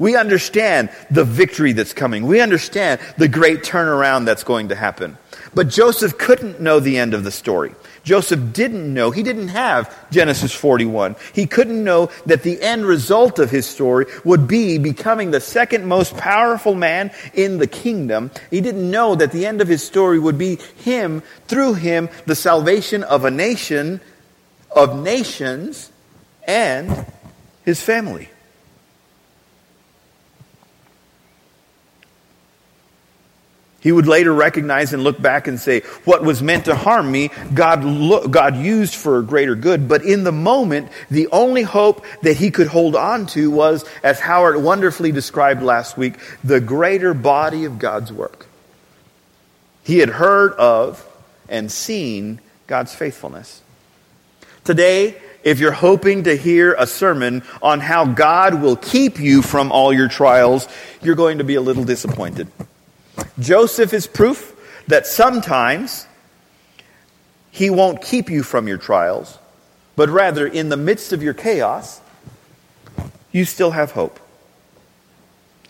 We 0.00 0.16
understand 0.16 0.88
the 1.10 1.24
victory 1.24 1.74
that's 1.74 1.92
coming. 1.92 2.26
We 2.26 2.40
understand 2.40 3.02
the 3.18 3.28
great 3.28 3.62
turnaround 3.62 4.24
that's 4.24 4.44
going 4.44 4.70
to 4.70 4.74
happen. 4.74 5.18
But 5.52 5.68
Joseph 5.68 6.16
couldn't 6.16 6.58
know 6.58 6.80
the 6.80 6.96
end 6.96 7.12
of 7.12 7.22
the 7.22 7.30
story. 7.30 7.74
Joseph 8.02 8.54
didn't 8.54 8.94
know. 8.94 9.10
He 9.10 9.22
didn't 9.22 9.48
have 9.48 9.94
Genesis 10.10 10.54
41. 10.54 11.16
He 11.34 11.46
couldn't 11.46 11.84
know 11.84 12.08
that 12.24 12.42
the 12.42 12.62
end 12.62 12.86
result 12.86 13.38
of 13.38 13.50
his 13.50 13.66
story 13.66 14.06
would 14.24 14.48
be 14.48 14.78
becoming 14.78 15.32
the 15.32 15.40
second 15.40 15.84
most 15.84 16.16
powerful 16.16 16.74
man 16.74 17.10
in 17.34 17.58
the 17.58 17.66
kingdom. 17.66 18.30
He 18.50 18.62
didn't 18.62 18.90
know 18.90 19.14
that 19.16 19.32
the 19.32 19.44
end 19.44 19.60
of 19.60 19.68
his 19.68 19.82
story 19.82 20.18
would 20.18 20.38
be 20.38 20.56
him, 20.76 21.22
through 21.46 21.74
him, 21.74 22.08
the 22.24 22.34
salvation 22.34 23.04
of 23.04 23.26
a 23.26 23.30
nation, 23.30 24.00
of 24.74 24.98
nations, 24.98 25.92
and 26.46 27.04
his 27.66 27.82
family. 27.82 28.30
He 33.80 33.92
would 33.92 34.06
later 34.06 34.32
recognize 34.32 34.92
and 34.92 35.02
look 35.02 35.20
back 35.20 35.48
and 35.48 35.58
say, 35.58 35.80
what 36.04 36.22
was 36.22 36.42
meant 36.42 36.66
to 36.66 36.74
harm 36.74 37.10
me, 37.10 37.30
God, 37.54 37.82
lo- 37.82 38.28
God 38.28 38.56
used 38.56 38.94
for 38.94 39.18
a 39.18 39.22
greater 39.22 39.54
good. 39.54 39.88
But 39.88 40.04
in 40.04 40.22
the 40.22 40.32
moment, 40.32 40.90
the 41.10 41.28
only 41.28 41.62
hope 41.62 42.04
that 42.22 42.36
he 42.36 42.50
could 42.50 42.66
hold 42.66 42.94
on 42.94 43.26
to 43.28 43.50
was, 43.50 43.86
as 44.02 44.20
Howard 44.20 44.62
wonderfully 44.62 45.12
described 45.12 45.62
last 45.62 45.96
week, 45.96 46.14
the 46.44 46.60
greater 46.60 47.14
body 47.14 47.64
of 47.64 47.78
God's 47.78 48.12
work. 48.12 48.46
He 49.82 49.98
had 49.98 50.10
heard 50.10 50.52
of 50.52 51.04
and 51.48 51.72
seen 51.72 52.40
God's 52.66 52.94
faithfulness. 52.94 53.62
Today, 54.62 55.16
if 55.42 55.58
you're 55.58 55.72
hoping 55.72 56.24
to 56.24 56.36
hear 56.36 56.74
a 56.78 56.86
sermon 56.86 57.42
on 57.62 57.80
how 57.80 58.04
God 58.04 58.60
will 58.60 58.76
keep 58.76 59.18
you 59.18 59.40
from 59.40 59.72
all 59.72 59.90
your 59.90 60.08
trials, 60.08 60.68
you're 61.02 61.14
going 61.14 61.38
to 61.38 61.44
be 61.44 61.54
a 61.54 61.62
little 61.62 61.84
disappointed. 61.84 62.46
Joseph 63.38 63.92
is 63.92 64.06
proof 64.06 64.54
that 64.86 65.06
sometimes 65.06 66.06
he 67.50 67.70
won't 67.70 68.02
keep 68.02 68.30
you 68.30 68.42
from 68.42 68.68
your 68.68 68.78
trials, 68.78 69.38
but 69.96 70.08
rather 70.08 70.46
in 70.46 70.68
the 70.68 70.76
midst 70.76 71.12
of 71.12 71.22
your 71.22 71.34
chaos, 71.34 72.00
you 73.32 73.44
still 73.44 73.70
have 73.70 73.92
hope. 73.92 74.18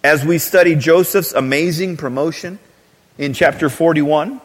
As 0.02 0.24
we 0.24 0.38
study 0.38 0.74
Joseph's 0.74 1.32
amazing 1.32 1.96
promotion 1.96 2.58
in 3.18 3.34
chapter 3.34 3.68
41, 3.68 4.40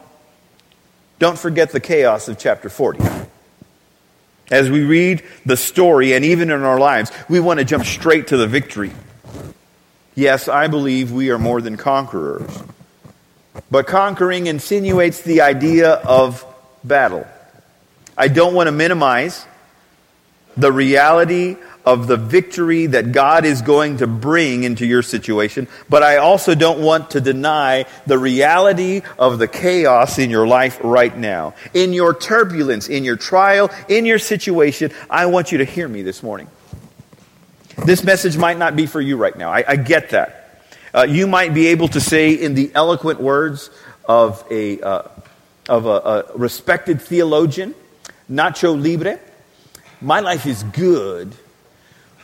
don't 1.18 1.38
forget 1.38 1.70
the 1.70 1.80
chaos 1.80 2.28
of 2.28 2.38
chapter 2.38 2.68
40. 2.68 3.02
As 4.50 4.70
we 4.70 4.84
read 4.84 5.22
the 5.44 5.56
story, 5.56 6.12
and 6.12 6.24
even 6.24 6.50
in 6.50 6.62
our 6.62 6.78
lives, 6.78 7.10
we 7.28 7.40
want 7.40 7.58
to 7.58 7.64
jump 7.64 7.84
straight 7.84 8.28
to 8.28 8.36
the 8.36 8.46
victory. 8.46 8.92
Yes, 10.14 10.46
I 10.46 10.68
believe 10.68 11.10
we 11.10 11.30
are 11.30 11.38
more 11.38 11.60
than 11.60 11.76
conquerors. 11.76 12.62
But 13.70 13.86
conquering 13.86 14.46
insinuates 14.46 15.22
the 15.22 15.40
idea 15.40 15.92
of 15.92 16.44
battle. 16.84 17.26
I 18.16 18.28
don't 18.28 18.54
want 18.54 18.68
to 18.68 18.72
minimize 18.72 19.46
the 20.56 20.72
reality 20.72 21.56
of 21.84 22.08
the 22.08 22.16
victory 22.16 22.86
that 22.86 23.12
God 23.12 23.44
is 23.44 23.62
going 23.62 23.98
to 23.98 24.08
bring 24.08 24.64
into 24.64 24.84
your 24.84 25.02
situation, 25.02 25.68
but 25.88 26.02
I 26.02 26.16
also 26.16 26.54
don't 26.54 26.80
want 26.80 27.12
to 27.12 27.20
deny 27.20 27.84
the 28.06 28.18
reality 28.18 29.02
of 29.18 29.38
the 29.38 29.46
chaos 29.46 30.18
in 30.18 30.28
your 30.28 30.48
life 30.48 30.80
right 30.82 31.16
now. 31.16 31.54
In 31.74 31.92
your 31.92 32.12
turbulence, 32.12 32.88
in 32.88 33.04
your 33.04 33.16
trial, 33.16 33.70
in 33.88 34.04
your 34.04 34.18
situation, 34.18 34.90
I 35.08 35.26
want 35.26 35.52
you 35.52 35.58
to 35.58 35.64
hear 35.64 35.86
me 35.86 36.02
this 36.02 36.22
morning. 36.24 36.48
This 37.84 38.02
message 38.02 38.36
might 38.36 38.58
not 38.58 38.74
be 38.74 38.86
for 38.86 39.00
you 39.00 39.16
right 39.16 39.36
now. 39.36 39.52
I, 39.52 39.64
I 39.68 39.76
get 39.76 40.10
that. 40.10 40.45
Uh, 40.94 41.06
you 41.08 41.26
might 41.26 41.54
be 41.54 41.68
able 41.68 41.88
to 41.88 42.00
say 42.00 42.32
in 42.32 42.54
the 42.54 42.70
eloquent 42.74 43.20
words 43.20 43.70
of 44.06 44.44
a, 44.50 44.80
uh, 44.80 45.02
of 45.68 45.86
a, 45.86 45.88
a 45.88 46.24
respected 46.36 47.00
theologian, 47.00 47.74
Nacho 48.30 48.80
Libre, 48.80 49.18
my 50.00 50.20
life 50.20 50.46
is 50.46 50.62
good, 50.62 51.32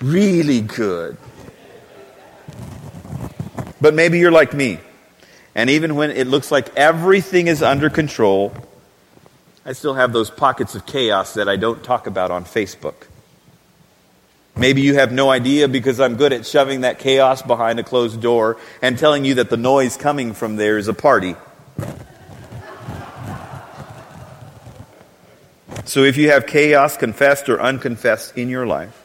really 0.01 0.61
good. 0.61 1.17
But 3.81 3.95
maybe 3.95 4.19
you're 4.19 4.33
like 4.33 4.55
me. 4.55 4.79
And 5.55 5.69
even 5.69 5.97
when 5.97 6.11
it 6.11 6.27
looks 6.27 6.51
like 6.51 6.75
everything 6.77 7.47
is 7.49 7.63
under 7.63 7.91
control, 7.91 8.53
I 9.65 9.73
still 9.73 9.95
have 9.95 10.13
those 10.13 10.31
pockets 10.31 10.75
of 10.75 10.87
chaos 10.87 11.35
that 11.35 11.49
I 11.49 11.57
don't 11.57 11.83
talk 11.83 12.07
about 12.07 12.31
on 12.31 12.45
Facebook. 12.45 13.07
Maybe 14.55 14.83
you 14.83 14.95
have 14.95 15.13
no 15.13 15.31
idea 15.31 15.67
because 15.67 15.99
I'm 15.99 16.17
good 16.17 16.33
at 16.33 16.47
shoving 16.47 16.83
that 16.83 16.99
chaos 16.99 17.43
behind 17.43 17.81
a 17.81 17.83
closed 17.83 18.21
door 18.21 18.59
and 18.83 18.99
telling 18.99 19.25
you 19.25 19.35
that 19.35 19.49
the 19.49 19.57
noise 19.57 19.97
coming 19.97 20.35
from 20.35 20.57
there 20.57 20.77
is 20.77 20.89
a 20.89 20.95
party. 20.95 21.37
So 25.85 26.05
if 26.05 26.17
you 26.17 26.31
have 26.31 26.47
chaos 26.47 26.97
confessed 26.97 27.49
or 27.49 27.61
unconfessed 27.61 28.37
in 28.37 28.49
your 28.49 28.67
life, 28.67 28.99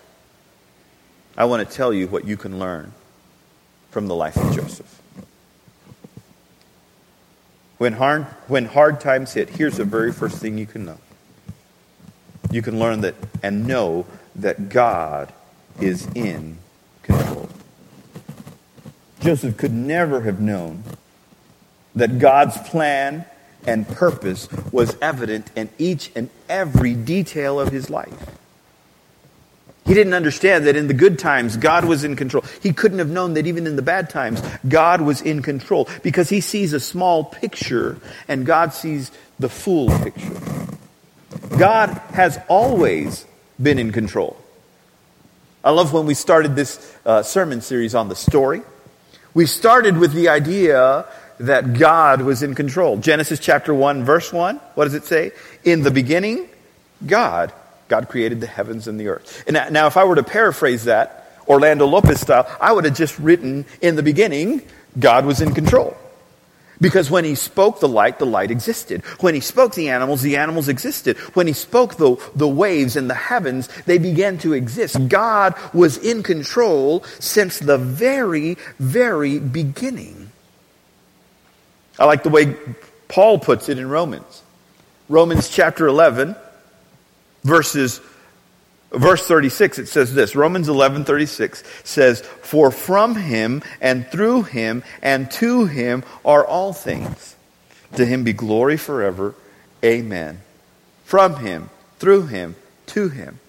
I 1.37 1.45
want 1.45 1.67
to 1.67 1.75
tell 1.75 1.93
you 1.93 2.07
what 2.07 2.25
you 2.25 2.37
can 2.37 2.59
learn 2.59 2.93
from 3.89 4.07
the 4.07 4.15
life 4.15 4.37
of 4.37 4.55
Joseph. 4.55 5.01
When 7.77 7.93
hard, 7.93 8.23
when 8.47 8.65
hard 8.65 8.99
times 8.99 9.33
hit, 9.33 9.49
here's 9.49 9.77
the 9.77 9.85
very 9.85 10.11
first 10.11 10.39
thing 10.39 10.57
you 10.57 10.65
can 10.65 10.85
know. 10.85 10.97
You 12.51 12.61
can 12.61 12.79
learn 12.79 13.01
that 13.01 13.15
and 13.43 13.67
know 13.67 14.05
that 14.37 14.69
God 14.69 15.33
is 15.79 16.07
in 16.15 16.57
control. 17.03 17.49
Joseph 19.19 19.57
could 19.57 19.73
never 19.73 20.21
have 20.21 20.39
known 20.39 20.83
that 21.95 22.19
God's 22.19 22.57
plan 22.69 23.25
and 23.65 23.87
purpose 23.87 24.47
was 24.71 24.95
evident 25.01 25.51
in 25.55 25.69
each 25.77 26.11
and 26.15 26.29
every 26.47 26.93
detail 26.93 27.59
of 27.59 27.69
his 27.69 27.89
life. 27.89 28.37
He 29.85 29.93
didn't 29.93 30.13
understand 30.13 30.67
that 30.67 30.75
in 30.75 30.87
the 30.87 30.93
good 30.93 31.17
times, 31.17 31.55
God 31.55 31.85
was 31.85 32.03
in 32.03 32.17
control. 32.17 32.43
He 32.61 32.73
couldn't 32.73 32.99
have 32.99 33.09
known 33.09 33.35
that 33.35 33.47
even 33.47 33.65
in 33.65 33.77
the 33.77 33.81
bad 33.81 34.09
times, 34.09 34.41
God 34.67 35.01
was 35.01 35.21
in 35.21 35.41
control 35.41 35.87
because 36.03 36.27
he 36.27 36.41
sees 36.41 36.73
a 36.73 36.79
small 36.79 37.23
picture 37.23 37.97
and 38.27 38.45
God 38.45 38.73
sees 38.73 39.11
the 39.39 39.47
full 39.47 39.87
picture. 39.99 40.35
God 41.57 41.89
has 42.11 42.37
always 42.49 43.25
been 43.61 43.79
in 43.79 43.91
control. 43.91 44.37
I 45.63 45.71
love 45.71 45.93
when 45.93 46.05
we 46.05 46.13
started 46.13 46.55
this 46.55 46.95
uh, 47.05 47.23
sermon 47.23 47.61
series 47.61 47.95
on 47.95 48.09
the 48.09 48.15
story. 48.15 48.61
We 49.33 49.45
started 49.45 49.97
with 49.97 50.13
the 50.13 50.29
idea 50.29 51.05
that 51.39 51.73
God 51.73 52.21
was 52.21 52.41
in 52.41 52.55
control. 52.55 52.97
Genesis 52.97 53.39
chapter 53.39 53.73
1, 53.73 54.03
verse 54.03 54.31
1, 54.31 54.57
what 54.75 54.85
does 54.85 54.93
it 54.93 55.05
say? 55.05 55.31
In 55.63 55.83
the 55.83 55.91
beginning, 55.91 56.49
God. 57.05 57.53
God 57.87 58.09
created 58.09 58.41
the 58.41 58.47
heavens 58.47 58.87
and 58.87 58.99
the 58.99 59.07
earth. 59.07 59.43
And 59.47 59.73
now, 59.73 59.87
if 59.87 59.97
I 59.97 60.03
were 60.03 60.15
to 60.15 60.23
paraphrase 60.23 60.85
that, 60.85 61.31
Orlando 61.47 61.85
Lopez 61.85 62.19
style, 62.19 62.47
I 62.59 62.73
would 62.73 62.85
have 62.85 62.95
just 62.95 63.17
written, 63.19 63.65
in 63.81 63.95
the 63.95 64.03
beginning, 64.03 64.61
God 64.99 65.25
was 65.25 65.41
in 65.41 65.53
control. 65.53 65.95
Because 66.79 67.09
when 67.09 67.25
he 67.25 67.35
spoke 67.35 67.79
the 67.79 67.87
light, 67.87 68.19
the 68.19 68.25
light 68.25 68.51
existed. 68.51 69.03
When 69.19 69.33
he 69.33 69.39
spoke 69.39 69.73
the 69.73 69.89
animals, 69.89 70.21
the 70.21 70.37
animals 70.37 70.67
existed. 70.67 71.17
When 71.33 71.47
he 71.47 71.53
spoke 71.53 71.97
the, 71.97 72.17
the 72.35 72.47
waves 72.47 72.95
and 72.95 73.09
the 73.09 73.15
heavens, 73.15 73.67
they 73.85 73.97
began 73.97 74.37
to 74.39 74.53
exist. 74.53 75.07
God 75.07 75.55
was 75.73 75.97
in 75.97 76.21
control 76.21 77.03
since 77.19 77.59
the 77.59 77.77
very, 77.77 78.57
very 78.77 79.39
beginning. 79.39 80.31
I 81.99 82.05
like 82.05 82.23
the 82.23 82.29
way 82.29 82.55
Paul 83.07 83.39
puts 83.39 83.69
it 83.69 83.79
in 83.79 83.89
Romans. 83.89 84.43
Romans 85.09 85.49
chapter 85.49 85.87
11, 85.87 86.35
verses 87.43 88.01
verse 88.91 89.27
36 89.27 89.79
it 89.79 89.87
says 89.87 90.13
this 90.13 90.33
romans 90.35 90.69
11 90.69 91.03
36 91.03 91.63
says 91.83 92.21
for 92.47 92.71
from 92.71 93.15
him 93.15 93.61
and 93.81 94.07
through 94.07 94.43
him 94.43 94.81
and 95.01 95.29
to 95.29 95.65
him 95.65 96.03
are 96.23 96.45
all 96.45 96.71
things. 96.71 97.35
To 97.95 98.05
him 98.05 98.23
be 98.23 98.33
glory 98.33 98.77
forever. 98.77 99.35
Amen. 99.83 100.41
From 101.03 101.37
him 101.37 101.69
through 101.99 102.27
him 102.27 102.55
to 102.87 103.09
him. 103.09 103.39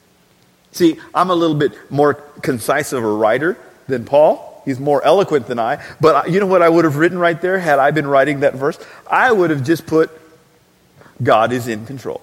See 0.73 0.99
i'm 1.15 1.31
a 1.31 1.35
little 1.35 1.57
bit 1.57 1.73
more 1.91 2.15
concise 2.43 2.93
of 2.93 3.05
a 3.05 3.13
writer 3.13 3.57
than 3.87 4.05
paul. 4.05 4.63
He's 4.65 4.81
more 4.81 5.03
eloquent 5.05 5.47
than 5.47 5.61
i. 5.61 5.83
But 6.01 6.31
you 6.31 6.41
know 6.41 6.47
what 6.47 6.63
i 6.63 6.69
would 6.69 6.85
have 6.85 6.97
written 6.97 7.19
right 7.19 7.41
there 7.41 7.59
had 7.59 7.79
i 7.79 7.93
been 7.93 8.07
writing 8.07 8.41
that 8.41 8.55
verse? 8.55 8.79
I 9.09 9.31
would 9.31 9.51
have 9.51 9.65
just 9.65 9.87
put 9.87 10.11
god 11.23 11.53
is 11.53 11.69
in 11.69 11.87
control 11.87 12.21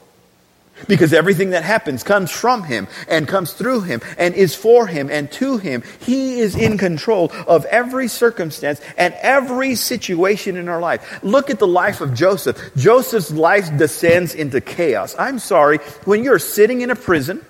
because 0.88 1.13
everything 1.13 1.51
that 1.51 1.63
happens 1.63 2.03
comes 2.03 2.32
from 2.32 2.63
Him 2.63 2.88
and 3.08 3.27
comes 3.27 3.53
through 3.53 3.82
Him 3.82 4.01
and 4.17 4.34
is 4.36 4.55
for 4.55 4.88
Him 4.88 5.10
and 5.10 5.32
to 5.34 5.58
Him. 5.58 5.84
He 6.00 6.39
is 6.39 6.55
in 6.55 6.77
control 6.77 7.32
of 7.48 7.65
every 7.65 8.08
circumstance 8.08 8.82
and 8.98 9.13
every 9.15 9.75
situation 9.75 10.58
in 10.58 10.70
our 10.70 10.79
life. 10.79 11.24
Look 11.24 11.50
at 11.50 11.60
the 11.60 11.67
life 11.67 12.01
of 12.01 12.13
Joseph. 12.13 12.58
Joseph's 12.75 13.32
life 13.32 13.75
descends 13.77 14.36
into 14.36 14.62
chaos. 14.62 15.15
I'm 15.17 15.39
sorry, 15.39 15.77
when 16.05 16.24
you're 16.24 16.39
sitting 16.39 16.82
in 16.82 16.91
a 16.91 16.96
prison 16.96 17.44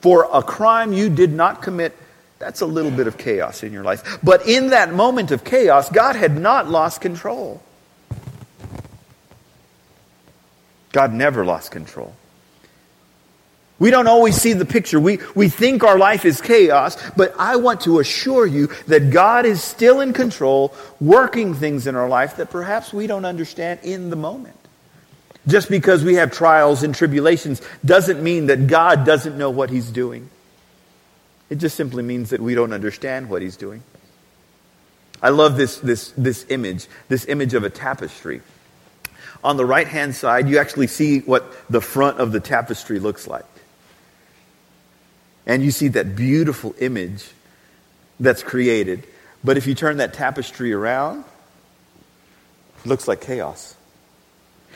for 0.00 0.28
a 0.32 0.42
crime 0.42 0.92
you 0.92 1.08
did 1.08 1.32
not 1.32 1.62
commit, 1.62 1.96
that's 2.38 2.60
a 2.60 2.66
little 2.66 2.90
bit 2.90 3.06
of 3.06 3.16
chaos 3.18 3.62
in 3.62 3.72
your 3.72 3.84
life. 3.84 4.18
But 4.22 4.48
in 4.48 4.70
that 4.70 4.92
moment 4.92 5.30
of 5.30 5.44
chaos, 5.44 5.88
God 5.90 6.16
had 6.16 6.36
not 6.36 6.68
lost 6.68 7.00
control. 7.00 7.62
God 10.92 11.12
never 11.12 11.44
lost 11.44 11.70
control. 11.70 12.14
We 13.78 13.90
don't 13.90 14.06
always 14.06 14.36
see 14.36 14.52
the 14.52 14.64
picture. 14.64 15.00
We, 15.00 15.18
we 15.34 15.48
think 15.48 15.82
our 15.82 15.98
life 15.98 16.24
is 16.24 16.40
chaos, 16.40 16.96
but 17.16 17.34
I 17.36 17.56
want 17.56 17.80
to 17.80 17.98
assure 17.98 18.46
you 18.46 18.68
that 18.86 19.10
God 19.10 19.44
is 19.44 19.60
still 19.60 20.00
in 20.00 20.12
control, 20.12 20.72
working 21.00 21.54
things 21.54 21.88
in 21.88 21.96
our 21.96 22.08
life 22.08 22.36
that 22.36 22.50
perhaps 22.50 22.92
we 22.92 23.08
don't 23.08 23.24
understand 23.24 23.80
in 23.82 24.10
the 24.10 24.14
moment. 24.14 24.54
Just 25.48 25.68
because 25.68 26.04
we 26.04 26.14
have 26.14 26.30
trials 26.30 26.84
and 26.84 26.94
tribulations 26.94 27.60
doesn't 27.84 28.22
mean 28.22 28.46
that 28.46 28.68
God 28.68 29.04
doesn't 29.04 29.36
know 29.36 29.50
what 29.50 29.70
He's 29.70 29.90
doing. 29.90 30.30
It 31.50 31.56
just 31.56 31.74
simply 31.74 32.04
means 32.04 32.30
that 32.30 32.40
we 32.40 32.54
don't 32.54 32.72
understand 32.72 33.28
what 33.28 33.42
He's 33.42 33.56
doing. 33.56 33.82
I 35.20 35.30
love 35.30 35.56
this, 35.56 35.78
this, 35.78 36.12
this 36.16 36.46
image, 36.50 36.86
this 37.08 37.26
image 37.26 37.54
of 37.54 37.64
a 37.64 37.70
tapestry. 37.70 38.42
On 39.44 39.56
the 39.56 39.64
right 39.64 39.88
hand 39.88 40.14
side, 40.14 40.48
you 40.48 40.58
actually 40.58 40.86
see 40.86 41.20
what 41.20 41.44
the 41.68 41.80
front 41.80 42.20
of 42.20 42.32
the 42.32 42.40
tapestry 42.40 42.98
looks 42.98 43.26
like. 43.26 43.44
And 45.46 45.62
you 45.62 45.72
see 45.72 45.88
that 45.88 46.14
beautiful 46.14 46.74
image 46.78 47.28
that's 48.20 48.42
created. 48.42 49.04
But 49.42 49.56
if 49.56 49.66
you 49.66 49.74
turn 49.74 49.96
that 49.96 50.14
tapestry 50.14 50.72
around, 50.72 51.24
it 52.78 52.86
looks 52.86 53.08
like 53.08 53.20
chaos. 53.20 53.74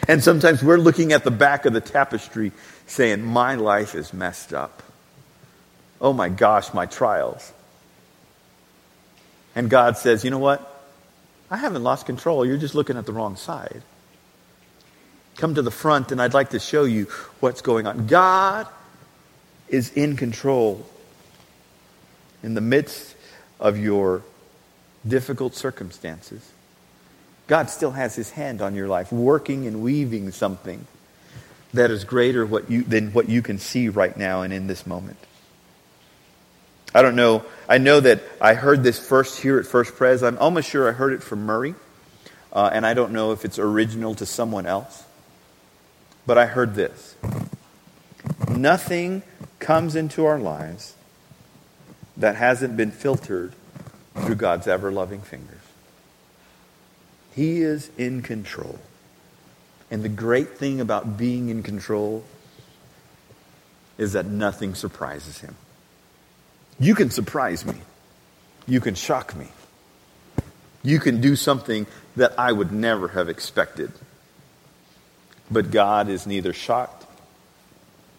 And 0.09 0.23
sometimes 0.23 0.63
we're 0.63 0.79
looking 0.79 1.13
at 1.13 1.25
the 1.25 1.31
back 1.31 1.65
of 1.65 1.73
the 1.73 1.81
tapestry 1.81 2.53
saying, 2.87 3.25
My 3.25 3.55
life 3.55 3.95
is 3.95 4.13
messed 4.13 4.53
up. 4.53 4.83
Oh 6.01 6.13
my 6.13 6.29
gosh, 6.29 6.75
my 6.75 6.87
trials. 6.87 7.53
And 9.55 9.71
God 9.71 9.97
says, 9.97 10.25
You 10.25 10.31
know 10.31 10.39
what? 10.39 10.73
I 11.51 11.57
haven't 11.57 11.85
lost 11.85 12.07
control. 12.07 12.45
You're 12.45 12.57
just 12.59 12.75
looking 12.75 12.97
at 12.97 13.07
the 13.07 13.13
wrong 13.13 13.37
side. 13.37 13.83
Come 15.37 15.55
to 15.55 15.63
the 15.63 15.71
front, 15.71 16.13
and 16.13 16.21
I'd 16.21 16.35
like 16.35 16.51
to 16.51 16.59
show 16.59 16.85
you 16.85 17.05
what's 17.41 17.61
going 17.61 17.87
on. 17.87 18.07
God 18.07 18.67
is 19.69 19.93
in 19.93 20.17
control 20.17 20.87
in 22.43 22.55
the 22.55 22.61
midst 22.61 23.15
of 23.61 23.79
your 23.79 24.23
difficult 25.07 25.55
circumstances. 25.55 26.53
God 27.47 27.71
still 27.71 27.93
has 27.93 28.15
his 28.15 28.31
hand 28.31 28.61
on 28.61 28.75
your 28.75 28.89
life, 28.89 29.13
working 29.13 29.67
and 29.67 29.83
weaving 29.83 30.33
something 30.33 30.87
that 31.75 31.91
is 31.91 32.05
greater 32.05 32.45
what 32.45 32.71
you, 32.71 32.83
than 32.83 33.13
what 33.13 33.29
you 33.29 33.43
can 33.43 33.59
see 33.59 33.89
right 33.89 34.17
now 34.17 34.43
and 34.43 34.53
in 34.53 34.67
this 34.67 34.87
moment. 34.87 35.19
I 36.95 37.03
don't 37.03 37.17
know. 37.17 37.45
I 37.69 37.79
know 37.79 38.01
that 38.01 38.23
I 38.41 38.55
heard 38.55 38.83
this 38.83 38.99
first 38.99 39.41
here 39.41 39.59
at 39.59 39.67
First 39.67 39.95
Pres. 39.97 40.23
I'm 40.23 40.39
almost 40.39 40.71
sure 40.71 40.89
I 40.89 40.93
heard 40.93 41.13
it 41.13 41.23
from 41.23 41.45
Murray, 41.45 41.75
uh, 42.53 42.71
and 42.73 42.87
I 42.87 42.95
don't 42.95 43.13
know 43.13 43.33
if 43.33 43.45
it's 43.45 43.59
original 43.59 44.15
to 44.15 44.27
someone 44.27 44.67
else. 44.67 45.05
But 46.27 46.39
I 46.39 46.47
heard 46.47 46.75
this 46.75 47.17
nothing 48.49 49.23
comes 49.59 49.97
into 49.97 50.25
our 50.25 50.39
lives 50.39 50.95
that 52.17 52.37
hasn't 52.37 52.77
been 52.77 52.91
filtered 52.91 53.53
through 54.15 54.35
God's 54.35 54.67
ever 54.67 54.91
loving 54.91 55.21
fingers. 55.21 55.61
He 57.35 57.61
is 57.61 57.91
in 57.99 58.23
control. 58.23 58.79
And 59.91 60.03
the 60.03 60.09
great 60.09 60.57
thing 60.57 60.81
about 60.81 61.17
being 61.17 61.49
in 61.49 61.63
control 61.63 62.25
is 63.99 64.15
that 64.15 64.27
nothing 64.27 64.75
surprises 64.75 65.39
him. 65.41 65.55
You 66.79 66.95
can 66.95 67.11
surprise 67.11 67.65
me. 67.65 67.77
You 68.67 68.81
can 68.81 68.95
shock 68.95 69.37
me. 69.37 69.49
You 70.83 70.99
can 70.99 71.21
do 71.21 71.37
something 71.37 71.87
that 72.17 72.33
I 72.39 72.53
would 72.53 72.73
never 72.73 73.09
have 73.09 73.29
expected. 73.29 73.93
But 75.51 75.71
God 75.71 76.09
is 76.09 76.27
neither 76.27 76.53
shocked 76.53 77.07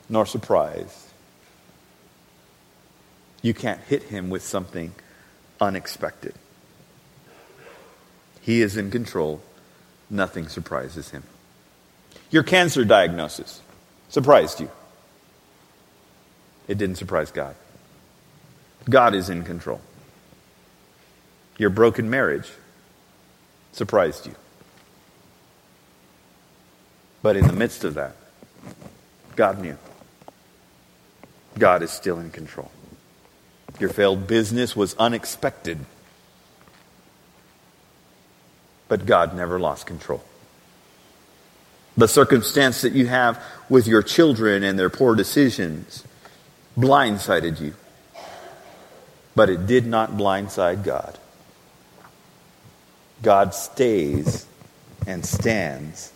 nor 0.09 0.25
surprised. 0.25 1.07
You 3.41 3.53
can't 3.53 3.81
hit 3.81 4.03
him 4.03 4.29
with 4.29 4.43
something 4.43 4.93
unexpected. 5.59 6.33
He 8.41 8.61
is 8.61 8.77
in 8.77 8.91
control. 8.91 9.41
Nothing 10.09 10.47
surprises 10.47 11.09
him. 11.09 11.23
Your 12.31 12.43
cancer 12.43 12.85
diagnosis 12.85 13.61
surprised 14.09 14.59
you. 14.61 14.69
It 16.67 16.77
didn't 16.77 16.95
surprise 16.95 17.31
God. 17.31 17.55
God 18.89 19.15
is 19.15 19.29
in 19.29 19.43
control. 19.43 19.81
Your 21.57 21.69
broken 21.69 22.09
marriage 22.09 22.49
surprised 23.71 24.25
you. 24.25 24.35
But 27.21 27.36
in 27.36 27.47
the 27.47 27.53
midst 27.53 27.84
of 27.84 27.95
that, 27.95 28.15
God 29.36 29.62
knew. 29.62 29.77
God 31.58 31.82
is 31.82 31.91
still 31.91 32.19
in 32.19 32.32
control. 32.32 32.71
Your 33.80 33.89
failed 33.89 34.27
business 34.27 34.75
was 34.75 34.95
unexpected, 34.97 35.80
but 38.88 39.06
God 39.06 39.36
never 39.36 39.60
lost 39.60 39.86
control. 39.86 40.23
The 41.95 42.08
circumstance 42.08 42.82
that 42.82 42.93
you 42.93 43.08
have 43.08 43.41
with 43.69 43.88
your 43.88 44.03
children 44.03 44.63
and 44.63 44.77
their 44.77 44.89
poor 44.89 45.15
decisions 45.15 46.03
blindsided 46.77 47.60
you, 47.60 47.73
but 49.36 49.49
it 49.49 49.65
did 49.65 49.86
not 49.86 50.12
blindside 50.12 50.84
God. 50.84 51.17
God 53.23 53.53
stays 53.56 54.45
and 55.08 55.25
stands 55.25 56.12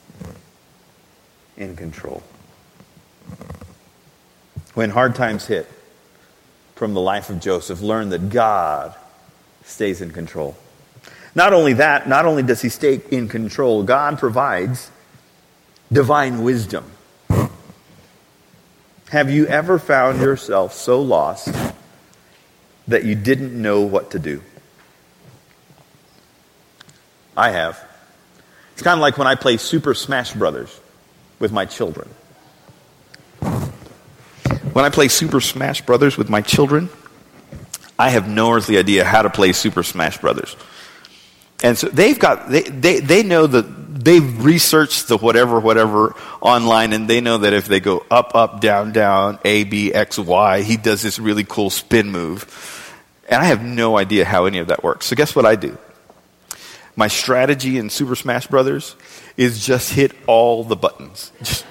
in 1.62 1.76
control. 1.76 2.24
When 4.74 4.90
hard 4.90 5.16
times 5.16 5.46
hit 5.46 5.70
from 6.76 6.94
the 6.94 7.02
life 7.02 7.30
of 7.30 7.40
Joseph, 7.40 7.82
learn 7.82 8.10
that 8.10 8.30
God 8.30 8.96
stays 9.64 10.02
in 10.02 10.12
control. 10.12 10.58
Not 11.36 11.54
only 11.54 11.74
that, 11.74 12.10
not 12.10 12.26
only 12.26 12.44
does 12.44 12.62
he 12.62 12.70
stay 12.70 13.00
in 13.12 13.28
control, 13.28 13.84
God 13.84 14.18
provides 14.18 14.90
divine 15.92 16.44
wisdom. 16.44 16.86
Have 19.10 19.30
you 19.30 19.46
ever 19.46 19.78
found 19.78 20.20
yourself 20.20 20.74
so 20.74 21.02
lost 21.02 21.54
that 22.88 23.04
you 23.04 23.14
didn't 23.14 23.54
know 23.54 23.82
what 23.82 24.12
to 24.12 24.20
do? 24.20 24.42
I 27.38 27.52
have. 27.52 27.82
It's 28.74 28.82
kind 28.82 28.98
of 28.98 29.02
like 29.02 29.18
when 29.18 29.28
I 29.28 29.36
play 29.36 29.58
Super 29.58 29.94
Smash 29.94 30.34
Brothers 30.34 30.81
with 31.42 31.52
my 31.52 31.66
children. 31.66 32.08
When 34.74 34.86
I 34.86 34.90
play 34.90 35.10
Super 35.10 35.42
Smash 35.42 35.82
Brothers 35.82 36.18
with 36.18 36.30
my 36.30 36.42
children, 36.42 36.90
I 38.00 38.10
have 38.10 38.28
no 38.28 38.54
earthly 38.54 38.78
idea 38.78 39.04
how 39.04 39.22
to 39.22 39.30
play 39.30 39.52
Super 39.52 39.84
Smash 39.84 40.18
Brothers. 40.20 40.56
And 41.64 41.78
so 41.78 41.88
they've 41.88 42.18
got, 42.18 42.50
they, 42.50 42.62
they, 42.62 43.00
they 43.00 43.24
know 43.24 43.46
that 43.48 43.64
they've 44.04 44.44
researched 44.44 45.08
the 45.08 45.18
whatever, 45.18 45.60
whatever 45.60 46.16
online, 46.40 46.94
and 46.94 47.08
they 47.08 47.22
know 47.22 47.40
that 47.40 47.54
if 47.54 47.66
they 47.66 47.80
go 47.80 48.06
up, 48.10 48.34
up, 48.34 48.62
down, 48.62 48.92
down, 48.92 49.40
A, 49.46 49.64
B, 49.66 49.94
X, 49.94 50.18
Y, 50.18 50.62
he 50.62 50.78
does 50.78 51.02
this 51.02 51.20
really 51.20 51.44
cool 51.44 51.70
spin 51.70 52.12
move. 52.12 52.48
And 53.30 53.42
I 53.42 53.46
have 53.46 53.64
no 53.64 53.98
idea 53.98 54.26
how 54.26 54.46
any 54.46 54.58
of 54.60 54.68
that 54.68 54.84
works. 54.84 55.06
So 55.06 55.16
guess 55.16 55.36
what 55.36 55.46
I 55.46 55.56
do? 55.56 55.78
My 57.02 57.08
strategy 57.08 57.80
in 57.80 57.90
Super 57.90 58.16
Smash 58.16 58.46
Brothers 58.46 58.96
is 59.36 59.66
just 59.66 59.92
hit 59.92 60.12
all 60.28 60.64
the 60.64 60.76
buttons. 60.76 61.32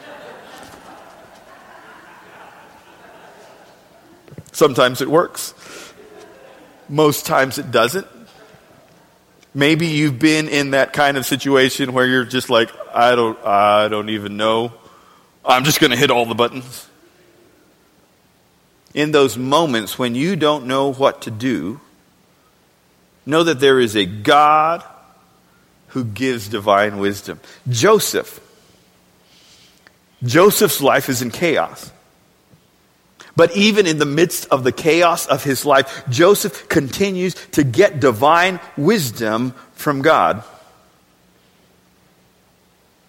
Sometimes 4.50 5.00
it 5.00 5.08
works. 5.08 5.54
Most 6.88 7.26
times 7.26 7.58
it 7.58 7.70
doesn't. 7.70 8.08
Maybe 9.54 9.86
you've 9.86 10.18
been 10.18 10.48
in 10.48 10.72
that 10.72 10.92
kind 10.92 11.16
of 11.16 11.24
situation 11.24 11.92
where 11.92 12.06
you're 12.06 12.24
just 12.24 12.50
like, 12.50 12.68
I 12.92 13.14
don't, 13.14 13.38
I 13.46 13.86
don't 13.86 14.08
even 14.08 14.36
know. 14.36 14.72
I'm 15.44 15.62
just 15.62 15.78
going 15.78 15.92
to 15.92 15.96
hit 15.96 16.10
all 16.10 16.26
the 16.26 16.34
buttons. 16.34 16.88
In 18.94 19.12
those 19.12 19.38
moments 19.38 19.96
when 19.96 20.16
you 20.16 20.34
don't 20.34 20.66
know 20.66 20.92
what 20.92 21.22
to 21.22 21.30
do, 21.30 21.80
know 23.24 23.44
that 23.44 23.60
there 23.60 23.78
is 23.78 23.94
a 23.94 24.06
God 24.06 24.82
who 25.90 26.04
gives 26.04 26.48
divine 26.48 26.98
wisdom. 26.98 27.40
Joseph. 27.68 28.40
Joseph's 30.22 30.80
life 30.80 31.08
is 31.08 31.22
in 31.22 31.30
chaos. 31.30 31.92
But 33.36 33.56
even 33.56 33.86
in 33.86 33.98
the 33.98 34.06
midst 34.06 34.48
of 34.50 34.64
the 34.64 34.72
chaos 34.72 35.26
of 35.26 35.44
his 35.44 35.64
life, 35.64 36.04
Joseph 36.10 36.68
continues 36.68 37.34
to 37.52 37.64
get 37.64 38.00
divine 38.00 38.60
wisdom 38.76 39.54
from 39.72 40.02
God. 40.02 40.44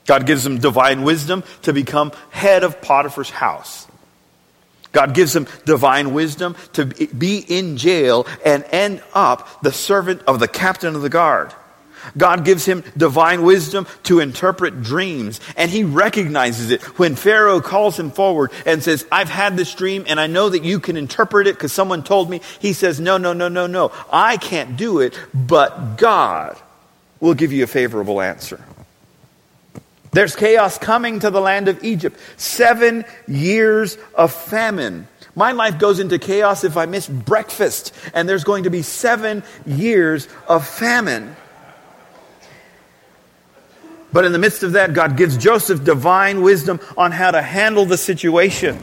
God 0.06 0.26
gives 0.26 0.46
him 0.46 0.60
divine 0.60 1.04
wisdom 1.04 1.44
to 1.64 1.74
become 1.74 2.12
head 2.30 2.64
of 2.64 2.82
Potiphar's 2.82 3.30
house. 3.30 3.88
God 4.92 5.14
gives 5.14 5.36
him 5.36 5.48
divine 5.66 6.14
wisdom 6.14 6.56
to 6.74 6.86
be 6.86 7.38
in 7.38 7.78
jail 7.78 8.28
and 8.46 8.64
end 8.72 9.02
up 9.14 9.62
the 9.62 9.72
servant 9.72 10.22
of 10.24 10.40
the 10.40 10.48
captain 10.48 10.96
of 10.96 11.02
the 11.02 11.10
guard. 11.10 11.54
God 12.18 12.46
gives 12.46 12.66
him 12.66 12.84
divine 12.96 13.44
wisdom 13.44 13.88
to 14.04 14.20
interpret 14.20 14.82
dreams. 14.82 15.40
And 15.58 15.70
he 15.70 15.84
recognizes 15.84 16.72
it 16.72 16.82
when 17.00 17.16
Pharaoh 17.16 17.62
calls 17.62 18.00
him 18.00 18.12
forward 18.12 18.52
and 18.66 18.84
says, 18.84 19.06
I've 19.12 19.30
had 19.30 19.58
this 19.58 19.74
dream 19.74 20.06
and 20.08 20.20
I 20.20 20.28
know 20.28 20.50
that 20.50 20.64
you 20.64 20.80
can 20.80 20.98
interpret 20.98 21.48
it 21.48 21.56
because 21.56 21.74
someone 21.74 22.04
told 22.04 22.30
me. 22.30 22.42
He 22.60 22.74
says, 22.74 23.00
No, 23.00 23.18
no, 23.18 23.34
no, 23.34 23.48
no, 23.48 23.68
no. 23.68 23.92
I 24.12 24.38
can't 24.38 24.78
do 24.78 25.00
it, 25.00 25.20
but 25.34 25.98
God 25.98 26.58
will 27.20 27.34
give 27.34 27.54
you 27.54 27.64
a 27.64 27.68
favorable 27.68 28.22
answer. 28.22 28.60
There's 30.12 30.36
chaos 30.36 30.78
coming 30.78 31.20
to 31.22 31.30
the 31.30 31.40
land 31.40 31.70
of 31.70 31.84
Egypt. 31.84 32.20
Seven 32.36 33.06
years 33.28 33.98
of 34.14 34.34
famine. 34.34 35.08
My 35.36 35.54
life 35.54 35.80
goes 35.80 36.00
into 36.00 36.20
chaos 36.20 36.64
if 36.66 36.76
I 36.76 36.86
miss 36.86 37.08
breakfast, 37.08 37.94
and 38.14 38.28
there's 38.28 38.44
going 38.44 38.66
to 38.66 38.70
be 38.70 38.82
seven 38.82 39.44
years 39.66 40.28
of 40.48 40.68
famine. 40.68 41.36
But 44.14 44.26
in 44.26 44.32
the 44.32 44.40
midst 44.40 44.64
of 44.64 44.74
that, 44.74 44.94
God 44.94 45.16
gives 45.16 45.38
Joseph 45.38 45.84
divine 45.84 46.42
wisdom 46.42 46.80
on 46.98 47.12
how 47.12 47.32
to 47.32 47.42
handle 47.42 47.86
the 47.86 47.98
situation. 47.98 48.76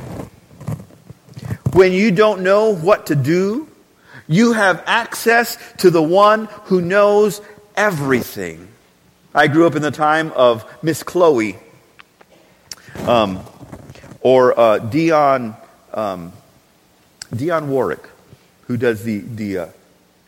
When 1.72 1.92
you 1.92 2.10
don't 2.10 2.42
know 2.42 2.74
what 2.74 3.06
to 3.06 3.14
do, 3.14 3.68
you 4.26 4.52
have 4.52 4.82
access 4.86 5.58
to 5.78 5.90
the 5.90 6.02
one 6.02 6.46
who 6.64 6.80
knows 6.80 7.40
everything. 7.76 8.68
I 9.34 9.48
grew 9.48 9.66
up 9.66 9.76
in 9.76 9.82
the 9.82 9.90
time 9.90 10.32
of 10.32 10.64
Miss 10.82 11.02
Cleo 11.02 11.54
um, 13.06 13.40
or 14.20 14.58
uh, 14.58 14.78
Dionne, 14.80 15.56
um, 15.94 16.32
Dionne 17.34 17.68
Warwick, 17.68 18.08
who 18.66 18.76
does 18.76 19.04
the, 19.04 19.18
the 19.18 19.58
uh, 19.58 19.66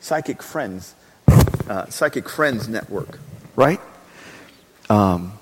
Psychic 0.00 0.42
Friends, 0.42 0.94
uh, 1.68 1.86
Psychic 1.86 2.28
Friends 2.28 2.68
Network, 2.68 3.18
right? 3.56 3.80
Um, 4.90 5.38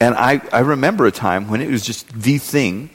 and 0.00 0.14
I, 0.14 0.40
I 0.52 0.60
remember 0.60 1.04
a 1.06 1.10
time 1.10 1.48
when 1.48 1.60
it 1.60 1.68
was 1.68 1.84
just 1.84 2.08
the 2.08 2.38
thing 2.38 2.90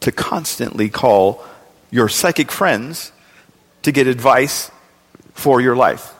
to 0.00 0.10
constantly 0.10 0.88
call 0.88 1.44
your 1.90 2.08
psychic 2.08 2.50
friends 2.50 3.12
to 3.82 3.92
get 3.92 4.06
advice 4.06 4.70
for 5.34 5.60
your 5.60 5.76
life. 5.76 6.14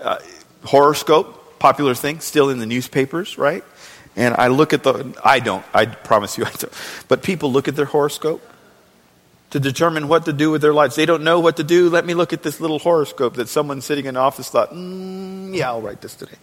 Uh, 0.00 0.18
horoscope, 0.64 1.58
popular 1.58 1.94
thing, 1.94 2.20
still 2.20 2.48
in 2.48 2.58
the 2.58 2.66
newspapers, 2.66 3.36
right? 3.36 3.62
And 4.16 4.34
I 4.34 4.48
look 4.48 4.72
at 4.72 4.82
the, 4.82 5.14
I 5.22 5.40
don't, 5.40 5.64
I 5.74 5.84
promise 5.84 6.38
you 6.38 6.44
I 6.46 6.50
don't. 6.50 6.72
But 7.06 7.22
people 7.22 7.52
look 7.52 7.68
at 7.68 7.76
their 7.76 7.84
horoscope 7.84 8.42
to 9.50 9.60
determine 9.60 10.08
what 10.08 10.24
to 10.24 10.32
do 10.32 10.50
with 10.50 10.62
their 10.62 10.74
lives. 10.74 10.96
They 10.96 11.06
don't 11.06 11.22
know 11.22 11.40
what 11.40 11.58
to 11.58 11.64
do. 11.64 11.90
Let 11.90 12.06
me 12.06 12.14
look 12.14 12.32
at 12.32 12.42
this 12.42 12.60
little 12.60 12.78
horoscope 12.78 13.34
that 13.34 13.48
someone 13.48 13.82
sitting 13.82 14.06
in 14.06 14.16
office 14.16 14.48
thought, 14.48 14.72
mm, 14.72 15.54
yeah, 15.54 15.68
I'll 15.68 15.82
write 15.82 16.00
this 16.00 16.14
today. 16.14 16.36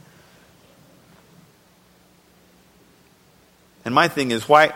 And 3.86 3.94
my 3.94 4.08
thing 4.08 4.32
is, 4.32 4.50
why, 4.50 4.74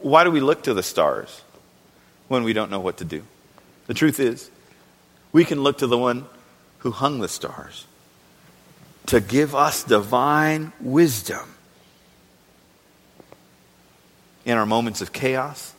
why 0.00 0.24
do 0.24 0.30
we 0.30 0.40
look 0.40 0.62
to 0.64 0.74
the 0.74 0.82
stars 0.82 1.42
when 2.28 2.42
we 2.42 2.54
don't 2.54 2.70
know 2.70 2.80
what 2.80 2.96
to 2.98 3.04
do? 3.04 3.22
The 3.86 3.94
truth 3.94 4.18
is, 4.18 4.50
we 5.30 5.44
can 5.44 5.62
look 5.62 5.78
to 5.78 5.86
the 5.86 5.98
one 5.98 6.24
who 6.78 6.90
hung 6.90 7.20
the 7.20 7.28
stars 7.28 7.86
to 9.06 9.20
give 9.20 9.54
us 9.54 9.84
divine 9.84 10.72
wisdom 10.80 11.54
in 14.44 14.56
our 14.56 14.66
moments 14.66 15.00
of 15.00 15.12
chaos, 15.12 15.74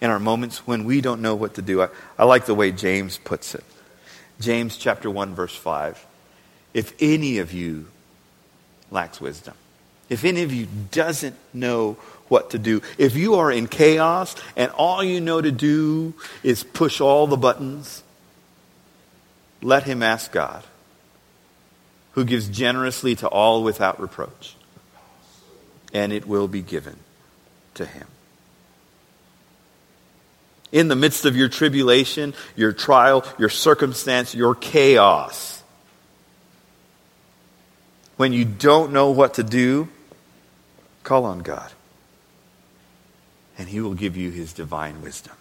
in 0.00 0.10
our 0.10 0.18
moments 0.18 0.66
when 0.66 0.84
we 0.84 1.00
don't 1.00 1.20
know 1.20 1.34
what 1.34 1.54
to 1.54 1.62
do. 1.62 1.82
I, 1.82 1.88
I 2.18 2.24
like 2.24 2.46
the 2.46 2.54
way 2.54 2.72
James 2.72 3.18
puts 3.18 3.54
it. 3.54 3.64
James 4.40 4.76
chapter 4.76 5.10
1 5.10 5.34
verse 5.34 5.54
5. 5.54 6.06
If 6.74 6.94
any 7.00 7.38
of 7.38 7.52
you 7.52 7.86
lacks 8.90 9.20
wisdom, 9.20 9.54
if 10.08 10.24
any 10.24 10.42
of 10.42 10.52
you 10.52 10.68
doesn't 10.90 11.36
know 11.52 11.94
what 12.28 12.50
to 12.50 12.58
do, 12.58 12.82
if 12.98 13.16
you 13.16 13.36
are 13.36 13.50
in 13.50 13.66
chaos 13.66 14.34
and 14.56 14.70
all 14.72 15.02
you 15.02 15.20
know 15.20 15.40
to 15.40 15.52
do 15.52 16.14
is 16.42 16.62
push 16.62 17.00
all 17.00 17.26
the 17.26 17.36
buttons, 17.36 18.02
let 19.62 19.84
him 19.84 20.02
ask 20.02 20.30
God, 20.32 20.62
who 22.12 22.24
gives 22.24 22.48
generously 22.48 23.16
to 23.16 23.28
all 23.28 23.62
without 23.62 24.00
reproach, 24.00 24.56
and 25.92 26.12
it 26.12 26.26
will 26.26 26.48
be 26.48 26.62
given 26.62 26.96
to 27.74 27.84
him. 27.84 28.06
In 30.72 30.88
the 30.88 30.96
midst 30.96 31.24
of 31.24 31.36
your 31.36 31.48
tribulation, 31.48 32.34
your 32.54 32.72
trial, 32.72 33.24
your 33.38 33.48
circumstance, 33.48 34.34
your 34.34 34.54
chaos, 34.54 35.62
when 38.16 38.32
you 38.32 38.44
don't 38.44 38.92
know 38.92 39.10
what 39.10 39.34
to 39.34 39.42
do, 39.42 39.88
Call 41.06 41.24
on 41.24 41.38
God, 41.38 41.70
and 43.56 43.68
He 43.68 43.80
will 43.80 43.94
give 43.94 44.16
you 44.16 44.32
His 44.32 44.52
divine 44.52 45.02
wisdom. 45.02 45.34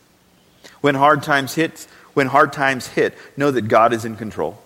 When 0.81 0.93
hard 0.93 1.23
times 1.23 1.55
hit, 1.55 1.87
when 2.13 2.27
hard 2.27 2.53
times 2.53 2.85
hit, 2.85 3.17
know 3.35 3.49
that 3.49 3.63
God 3.63 3.91
is 3.91 4.05
in 4.05 4.15
control. 4.15 4.61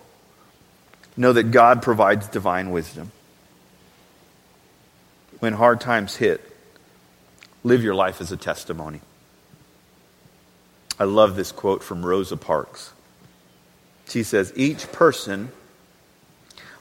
Know 1.15 1.31
that 1.31 1.51
God 1.51 1.81
provides 1.81 2.27
divine 2.27 2.71
wisdom. 2.71 3.13
When 5.39 5.53
hard 5.53 5.79
times 5.79 6.17
hit, 6.17 6.41
live 7.63 7.81
your 7.81 7.95
life 7.95 8.19
as 8.19 8.33
a 8.33 8.37
testimony. 8.37 8.99
I 10.99 11.05
love 11.05 11.37
this 11.37 11.53
quote 11.53 11.81
from 11.81 12.05
Rosa 12.05 12.35
Parks. 12.35 12.91
She 14.09 14.23
says, 14.23 14.51
Each 14.53 14.91
person 14.91 15.53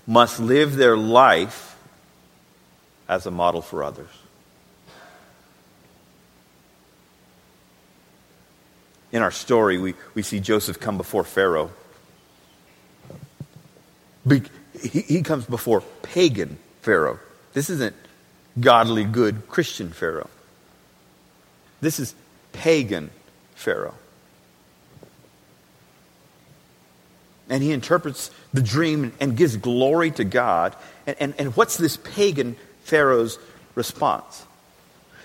must 0.09 0.41
live 0.41 0.75
their 0.75 0.97
life 0.97 1.78
as 3.09 3.27
a 3.27 3.31
model 3.31 3.63
for 3.63 3.83
others. 3.83 4.11
In 9.11 9.23
our 9.23 9.31
story, 9.31 9.79
we, 9.79 9.95
we 10.15 10.23
see 10.23 10.39
Joseph 10.39 10.79
come 10.79 10.99
before 10.99 11.25
Pharaoh. 11.25 11.71
He, 14.29 15.01
he 15.01 15.23
comes 15.23 15.47
before 15.47 15.81
pagan 16.03 16.59
Pharaoh. 16.83 17.19
This 17.55 17.71
isn't 17.71 17.97
godly, 18.61 19.05
good 19.05 19.49
Christian 19.49 19.91
Pharaoh. 19.91 20.29
This 21.81 21.99
is 21.99 22.15
pagan 22.53 23.11
Pharaoh. 23.55 23.95
And 27.49 27.63
he 27.63 27.73
interprets 27.73 28.31
the 28.53 28.61
dream 28.61 29.13
and 29.21 29.35
gives 29.35 29.57
glory 29.57 30.11
to 30.13 30.25
God. 30.25 30.77
And, 31.07 31.17
and, 31.19 31.35
and 31.39 31.57
what's 31.57 31.79
this 31.79 31.97
pagan 31.97 32.57
Pharaoh's 32.89 33.39
response. 33.75 34.47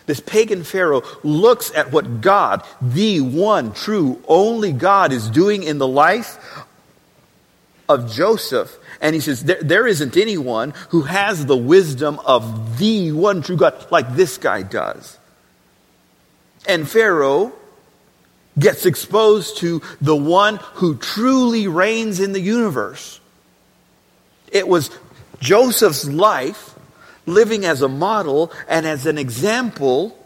This 0.06 0.20
pagan 0.20 0.64
Pharaoh 0.64 1.02
looks 1.24 1.72
at 1.74 1.92
what 1.92 2.22
God, 2.22 2.64
the 2.82 3.22
one 3.22 3.74
true, 3.74 4.22
only 4.28 4.74
God, 4.74 5.14
is 5.14 5.30
doing 5.30 5.64
in 5.64 5.78
the 5.78 5.88
life 5.88 6.38
of 7.88 8.12
Joseph. 8.12 8.78
And 9.00 9.16
he 9.16 9.22
says, 9.22 9.44
there, 9.46 9.62
there 9.62 9.88
isn't 9.88 10.18
anyone 10.18 10.74
who 10.90 11.04
has 11.04 11.46
the 11.46 11.58
wisdom 11.58 12.20
of 12.26 12.78
the 12.78 13.14
one 13.14 13.42
true 13.42 13.58
God 13.58 13.92
like 13.92 14.16
this 14.16 14.38
guy 14.38 14.62
does. 14.62 15.18
And 16.68 16.88
Pharaoh 16.88 17.54
gets 18.60 18.86
exposed 18.86 19.58
to 19.58 19.82
the 20.02 20.16
one 20.16 20.60
who 20.76 20.98
truly 20.98 21.68
reigns 21.68 22.20
in 22.20 22.34
the 22.34 22.40
universe 22.40 23.20
It 24.54 24.68
was 24.68 24.92
Joseph's 25.40 26.08
life 26.08 26.73
living 27.26 27.66
as 27.66 27.82
a 27.82 27.88
model 27.88 28.52
and 28.68 28.86
as 28.86 29.06
an 29.06 29.18
example 29.18 30.18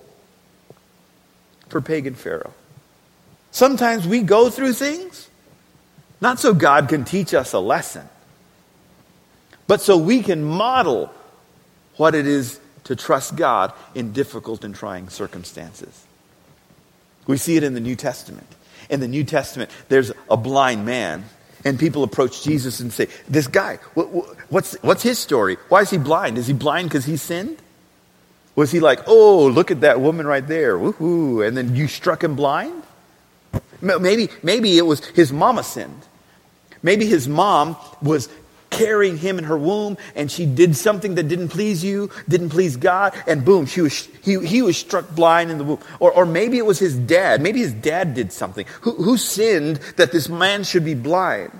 for 1.69 1.81
pagan 1.81 2.15
Pharaoh. 2.15 2.53
Sometimes 3.51 4.07
we 4.07 4.21
go 4.21 4.49
through 4.49 4.73
things, 4.73 5.29
not 6.21 6.39
so 6.39 6.53
God 6.53 6.89
can 6.89 7.05
teach 7.05 7.33
us 7.33 7.53
a 7.53 7.59
lesson, 7.59 8.07
but 9.67 9.81
so 9.81 9.97
we 9.97 10.21
can 10.21 10.43
model 10.43 11.13
what 11.97 12.15
it 12.15 12.27
is 12.27 12.59
to 12.85 12.95
trust 12.95 13.35
God 13.35 13.73
in 13.95 14.13
difficult 14.13 14.63
and 14.63 14.73
trying 14.73 15.09
circumstances. 15.09 16.05
We 17.25 17.37
see 17.37 17.57
it 17.57 17.63
in 17.63 17.73
the 17.73 17.81
New 17.81 17.95
Testament. 17.95 18.47
In 18.89 19.01
the 19.01 19.07
New 19.07 19.25
Testament, 19.25 19.69
there's 19.89 20.13
a 20.29 20.37
blind 20.37 20.85
man, 20.85 21.25
and 21.67 21.77
people 21.77 22.03
approach 22.03 22.43
Jesus 22.43 22.79
and 22.79 22.91
say, 22.91 23.07
This 23.27 23.47
guy, 23.47 23.75
what, 23.93 24.05
what's, 24.49 24.75
what's 24.81 25.03
his 25.03 25.19
story? 25.19 25.57
Why 25.69 25.81
is 25.81 25.89
he 25.89 25.97
blind? 25.97 26.37
Is 26.37 26.47
he 26.47 26.53
blind 26.53 26.89
because 26.89 27.05
he 27.05 27.17
sinned? 27.17 27.57
Was 28.55 28.71
he 28.71 28.79
like, 28.79 29.01
Oh, 29.07 29.47
look 29.47 29.69
at 29.69 29.81
that 29.81 29.99
woman 29.99 30.25
right 30.25 30.47
there, 30.47 30.77
woohoo, 30.77 31.45
and 31.45 31.57
then 31.57 31.75
you 31.75 31.87
struck 31.87 32.23
him 32.23 32.35
blind? 32.35 32.83
Maybe, 33.81 34.29
maybe 34.41 34.77
it 34.77 34.83
was 34.83 35.05
his 35.05 35.31
mama 35.31 35.63
sinned. 35.63 36.01
Maybe 36.81 37.05
his 37.05 37.27
mom 37.27 37.75
was 38.01 38.29
carrying 38.77 39.17
him 39.17 39.39
in 39.39 39.45
her 39.45 39.57
womb 39.57 39.97
and 40.15 40.31
she 40.31 40.45
did 40.45 40.75
something 40.75 41.15
that 41.15 41.27
didn't 41.27 41.49
please 41.49 41.83
you, 41.83 42.11
didn't 42.29 42.49
please 42.49 42.77
God, 42.77 43.13
and 43.25 43.43
boom, 43.43 43.65
she 43.65 43.81
was, 43.81 44.05
he, 44.21 44.39
he 44.45 44.61
was 44.61 44.77
struck 44.77 45.09
blind 45.15 45.49
in 45.49 45.57
the 45.57 45.63
womb. 45.63 45.79
Or, 45.99 46.11
or 46.11 46.25
maybe 46.25 46.57
it 46.57 46.65
was 46.65 46.79
his 46.79 46.95
dad. 46.95 47.41
Maybe 47.41 47.59
his 47.59 47.73
dad 47.73 48.13
did 48.13 48.31
something. 48.31 48.65
Who, 48.81 48.91
who 48.93 49.17
sinned 49.17 49.77
that 49.97 50.11
this 50.11 50.29
man 50.29 50.63
should 50.63 50.85
be 50.85 50.93
blind? 50.93 51.59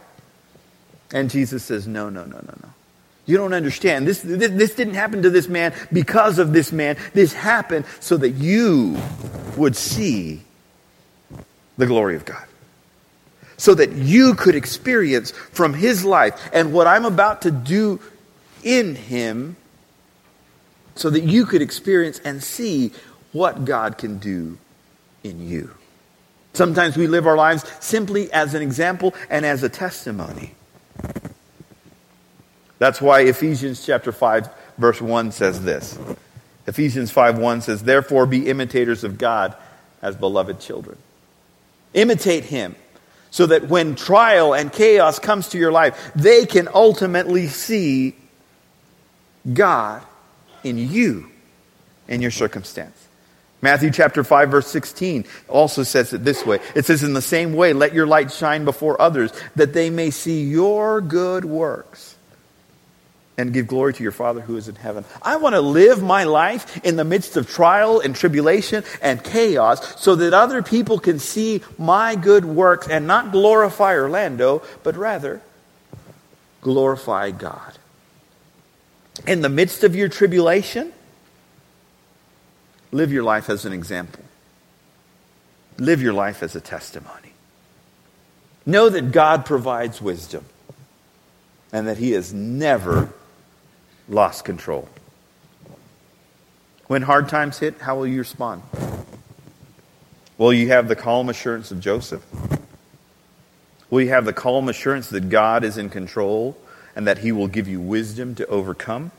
And 1.12 1.30
Jesus 1.30 1.63
says, 1.63 1.88
No, 1.88 2.10
no, 2.10 2.23
no, 2.25 2.38
no, 2.38 2.53
no. 2.63 2.69
You 3.25 3.38
don't 3.38 3.53
understand. 3.53 4.08
This, 4.08 4.21
this, 4.21 4.51
this 4.51 4.75
didn't 4.75 4.93
happen 4.93 5.23
to 5.23 5.30
this 5.30 5.47
man 5.47 5.73
because 5.91 6.39
of 6.39 6.53
this 6.53 6.71
man. 6.71 6.97
This 7.13 7.34
happened 7.34 7.86
so 7.99 8.15
that 8.17 8.32
you 8.32 8.97
would 9.58 9.75
see 9.75 10.41
the 11.77 11.86
glory 11.86 12.15
of 12.15 12.23
God 12.23 12.45
so 13.57 13.73
that 13.73 13.91
you 13.91 14.35
could 14.35 14.55
experience 14.55 15.31
from 15.31 15.73
his 15.73 16.05
life 16.05 16.49
and 16.53 16.71
what 16.71 16.87
I'm 16.87 17.05
about 17.05 17.41
to 17.41 17.51
do 17.51 17.99
in 18.63 18.95
him 18.95 19.57
so 20.95 21.09
that 21.09 21.21
you 21.21 21.45
could 21.45 21.61
experience 21.61 22.19
and 22.19 22.43
see 22.43 22.91
what 23.31 23.65
God 23.65 23.97
can 23.97 24.19
do 24.19 24.57
in 25.23 25.47
you. 25.47 25.71
Sometimes 26.53 26.97
we 26.97 27.07
live 27.07 27.27
our 27.27 27.35
lives 27.35 27.63
simply 27.79 28.31
as 28.31 28.53
an 28.53 28.61
example 28.61 29.13
and 29.29 29.45
as 29.45 29.63
a 29.63 29.69
testimony. 29.69 30.53
That's 32.79 33.01
why 33.01 33.21
Ephesians 33.21 33.85
chapter 33.85 34.11
5 34.11 34.49
verse 34.77 35.01
1 35.01 35.31
says 35.31 35.63
this. 35.63 35.97
Ephesians 36.67 37.11
5 37.11 37.39
1 37.39 37.61
says, 37.61 37.83
Therefore 37.83 38.25
be 38.25 38.47
imitators 38.47 39.03
of 39.03 39.17
God 39.17 39.55
as 40.01 40.15
beloved 40.15 40.59
children. 40.59 40.97
Imitate 41.93 42.45
him 42.45 42.75
so 43.31 43.45
that 43.45 43.67
when 43.67 43.95
trial 43.95 44.53
and 44.53 44.71
chaos 44.71 45.19
comes 45.19 45.49
to 45.49 45.57
your 45.57 45.71
life, 45.71 46.11
they 46.15 46.45
can 46.45 46.67
ultimately 46.73 47.47
see 47.47 48.15
God 49.53 50.03
in 50.63 50.77
you 50.77 51.29
in 52.07 52.21
your 52.21 52.31
circumstance. 52.31 53.07
Matthew 53.61 53.89
chapter 53.89 54.23
5 54.23 54.51
verse 54.51 54.67
16 54.67 55.25
also 55.47 55.83
says 55.83 56.13
it 56.13 56.23
this 56.23 56.45
way. 56.45 56.59
It 56.75 56.85
says 56.85 57.03
in 57.03 57.13
the 57.13 57.21
same 57.21 57.53
way, 57.53 57.73
let 57.73 57.93
your 57.93 58.05
light 58.05 58.31
shine 58.31 58.65
before 58.65 59.01
others 59.01 59.31
that 59.55 59.73
they 59.73 59.89
may 59.89 60.11
see 60.11 60.43
your 60.43 61.01
good 61.01 61.43
works 61.43 62.16
and 63.38 63.54
give 63.54 63.67
glory 63.67 63.93
to 63.93 64.04
your 64.04 64.12
Father 64.12 64.41
who 64.41 64.58
is 64.58 64.67
in 64.67 64.76
heaven. 64.76 65.06
I 65.21 65.36
want 65.36 65.54
to 65.54 65.62
live 65.62 66.02
my 66.02 66.23
life 66.23 66.84
in 66.84 66.95
the 66.95 67.06
midst 67.06 67.38
of 67.38 67.47
trial 67.47 68.00
and 68.00 68.15
tribulation 68.15 68.84
and 69.02 69.23
chaos 69.23 70.02
so 70.02 70.15
that 70.15 70.34
other 70.34 70.63
people 70.63 71.00
can 71.00 71.19
see 71.19 71.62
my 71.78 72.15
good 72.15 72.45
works 72.45 72.88
and 72.88 73.06
not 73.06 73.32
glorify 73.32 73.93
Orlando, 73.93 74.63
but 74.82 74.97
rather 74.97 75.41
glorify 76.62 77.30
God. 77.30 77.78
In 79.28 79.41
the 79.41 79.50
midst 79.50 79.84
of 79.84 79.95
your 79.95 80.10
tribulation, 80.10 80.91
live 82.91 83.12
your 83.12 83.23
life 83.23 83.50
as 83.50 83.65
an 83.65 83.73
example. 83.73 84.23
Live 85.78 86.02
your 86.02 86.13
life 86.13 86.41
as 86.41 86.56
a 86.56 86.62
testimony. 86.62 87.34
Know 88.65 88.89
that 88.89 89.12
God 89.12 89.45
provides 89.45 90.02
wisdom 90.02 90.43
and 91.71 91.88
that 91.88 91.97
He 91.97 92.12
has 92.12 92.34
never 92.34 93.13
lost 94.07 94.45
control. 94.45 94.87
When 96.87 97.01
hard 97.01 97.27
times 97.27 97.59
hit, 97.59 97.81
how 97.81 97.97
will 97.97 98.07
you 98.07 98.19
respond? 98.19 98.63
Will 100.37 100.53
you 100.53 100.69
have 100.69 100.87
the 100.87 100.95
calm 100.95 101.29
assurance 101.29 101.71
of 101.71 101.79
Joseph? 101.79 102.23
Will 103.89 104.01
you 104.01 104.09
have 104.09 104.25
the 104.25 104.33
calm 104.33 104.69
assurance 104.69 105.09
that 105.09 105.29
God 105.29 105.63
is 105.63 105.77
in 105.77 105.89
control 105.89 106.57
and 106.95 107.07
that 107.07 107.19
He 107.19 107.31
will 107.31 107.47
give 107.47 107.67
you 107.67 107.81
wisdom 107.81 108.35
to 108.35 108.47
overcome? 108.47 109.11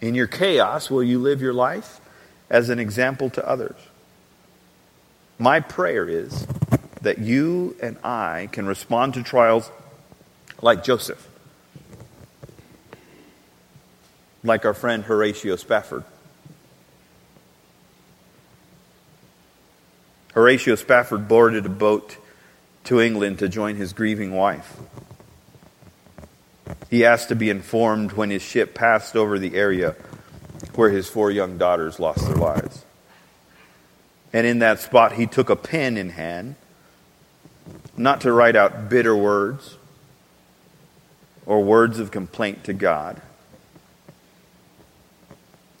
In 0.00 0.14
your 0.14 0.26
chaos, 0.26 0.90
will 0.90 1.02
you 1.02 1.18
live 1.18 1.40
your 1.40 1.52
life 1.52 2.00
as 2.48 2.70
an 2.70 2.78
example 2.78 3.30
to 3.30 3.46
others? 3.46 3.76
My 5.38 5.60
prayer 5.60 6.08
is 6.08 6.46
that 7.02 7.18
you 7.18 7.76
and 7.80 7.96
I 8.04 8.48
can 8.52 8.66
respond 8.66 9.14
to 9.14 9.22
trials 9.22 9.70
like 10.62 10.82
Joseph. 10.82 11.28
Like 14.48 14.64
our 14.64 14.74
friend 14.74 15.04
Horatio 15.04 15.54
Spafford. 15.54 16.02
Horatio 20.34 20.74
Spafford 20.74 21.28
boarded 21.28 21.66
a 21.66 21.68
boat 21.68 22.16
to 22.84 23.00
England 23.00 23.38
to 23.40 23.48
join 23.48 23.76
his 23.76 23.92
grieving 23.92 24.34
wife. 24.34 24.76
He 26.90 27.04
asked 27.04 27.28
to 27.28 27.36
be 27.36 27.50
informed 27.50 28.12
when 28.12 28.30
his 28.30 28.42
ship 28.42 28.74
passed 28.74 29.14
over 29.14 29.38
the 29.38 29.54
area 29.54 29.94
where 30.74 30.90
his 30.90 31.08
four 31.08 31.30
young 31.30 31.58
daughters 31.58 31.98
lost 31.98 32.24
their 32.26 32.36
lives. 32.36 32.84
And 34.32 34.46
in 34.46 34.60
that 34.60 34.80
spot, 34.80 35.12
he 35.12 35.26
took 35.26 35.50
a 35.50 35.56
pen 35.56 35.96
in 35.96 36.10
hand, 36.10 36.56
not 37.96 38.20
to 38.22 38.32
write 38.32 38.56
out 38.56 38.88
bitter 38.88 39.16
words 39.16 39.76
or 41.46 41.62
words 41.62 41.98
of 41.98 42.10
complaint 42.10 42.64
to 42.64 42.72
God, 42.72 43.20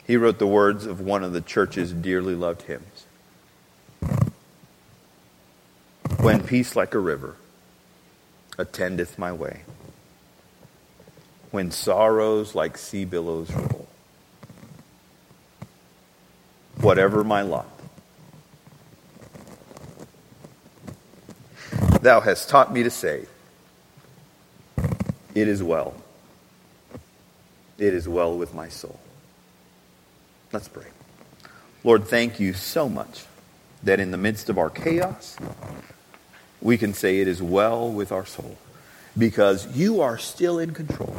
he 0.08 0.16
wrote 0.16 0.38
the 0.38 0.46
words 0.46 0.86
of 0.86 1.02
one 1.02 1.22
of 1.22 1.34
the 1.34 1.42
church's 1.42 1.92
dearly 1.92 2.34
loved 2.34 2.62
hymns. 2.62 3.04
When 6.18 6.42
peace 6.42 6.74
like 6.74 6.94
a 6.94 6.98
river 6.98 7.36
attendeth 8.56 9.18
my 9.18 9.32
way, 9.32 9.64
when 11.50 11.70
sorrows 11.70 12.54
like 12.54 12.78
sea 12.78 13.04
billows 13.04 13.52
roll, 13.52 13.86
whatever 16.80 17.22
my 17.22 17.42
lot, 17.42 17.68
thou 22.00 22.20
hast 22.20 22.48
taught 22.48 22.72
me 22.72 22.82
to 22.82 22.90
say, 22.90 23.26
It 25.34 25.48
is 25.48 25.62
well. 25.62 25.94
It 27.76 27.92
is 27.92 28.08
well 28.08 28.36
with 28.36 28.54
my 28.54 28.70
soul. 28.70 28.98
Let's 30.52 30.68
pray. 30.68 30.86
Lord, 31.84 32.04
thank 32.04 32.40
you 32.40 32.54
so 32.54 32.88
much 32.88 33.24
that 33.82 34.00
in 34.00 34.10
the 34.10 34.16
midst 34.16 34.48
of 34.48 34.58
our 34.58 34.70
chaos, 34.70 35.36
we 36.60 36.78
can 36.78 36.94
say 36.94 37.20
it 37.20 37.28
is 37.28 37.42
well 37.42 37.90
with 37.90 38.10
our 38.10 38.26
soul 38.26 38.58
because 39.16 39.76
you 39.76 40.00
are 40.00 40.18
still 40.18 40.58
in 40.58 40.72
control, 40.72 41.16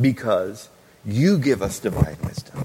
because 0.00 0.68
you 1.04 1.38
give 1.38 1.62
us 1.62 1.78
divine 1.78 2.16
wisdom, 2.22 2.64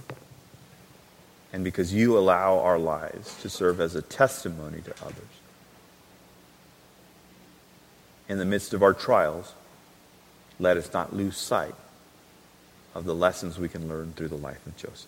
and 1.52 1.64
because 1.64 1.94
you 1.94 2.18
allow 2.18 2.60
our 2.60 2.78
lives 2.78 3.42
to 3.42 3.50
serve 3.50 3.80
as 3.80 3.96
a 3.96 4.02
testimony 4.02 4.82
to 4.82 4.94
others. 5.02 5.16
In 8.28 8.38
the 8.38 8.46
midst 8.46 8.74
of 8.74 8.84
our 8.84 8.94
trials, 8.94 9.54
let 10.60 10.78
us 10.78 10.94
not 10.94 11.16
lose 11.16 11.38
sight 11.38 11.76
of 12.94 13.06
the 13.06 13.16
lessons 13.16 13.58
we 13.58 13.70
can 13.70 13.88
learn 13.90 14.14
through 14.14 14.28
the 14.28 14.38
life 14.38 14.66
of 14.68 14.78
Joseph. 14.78 15.08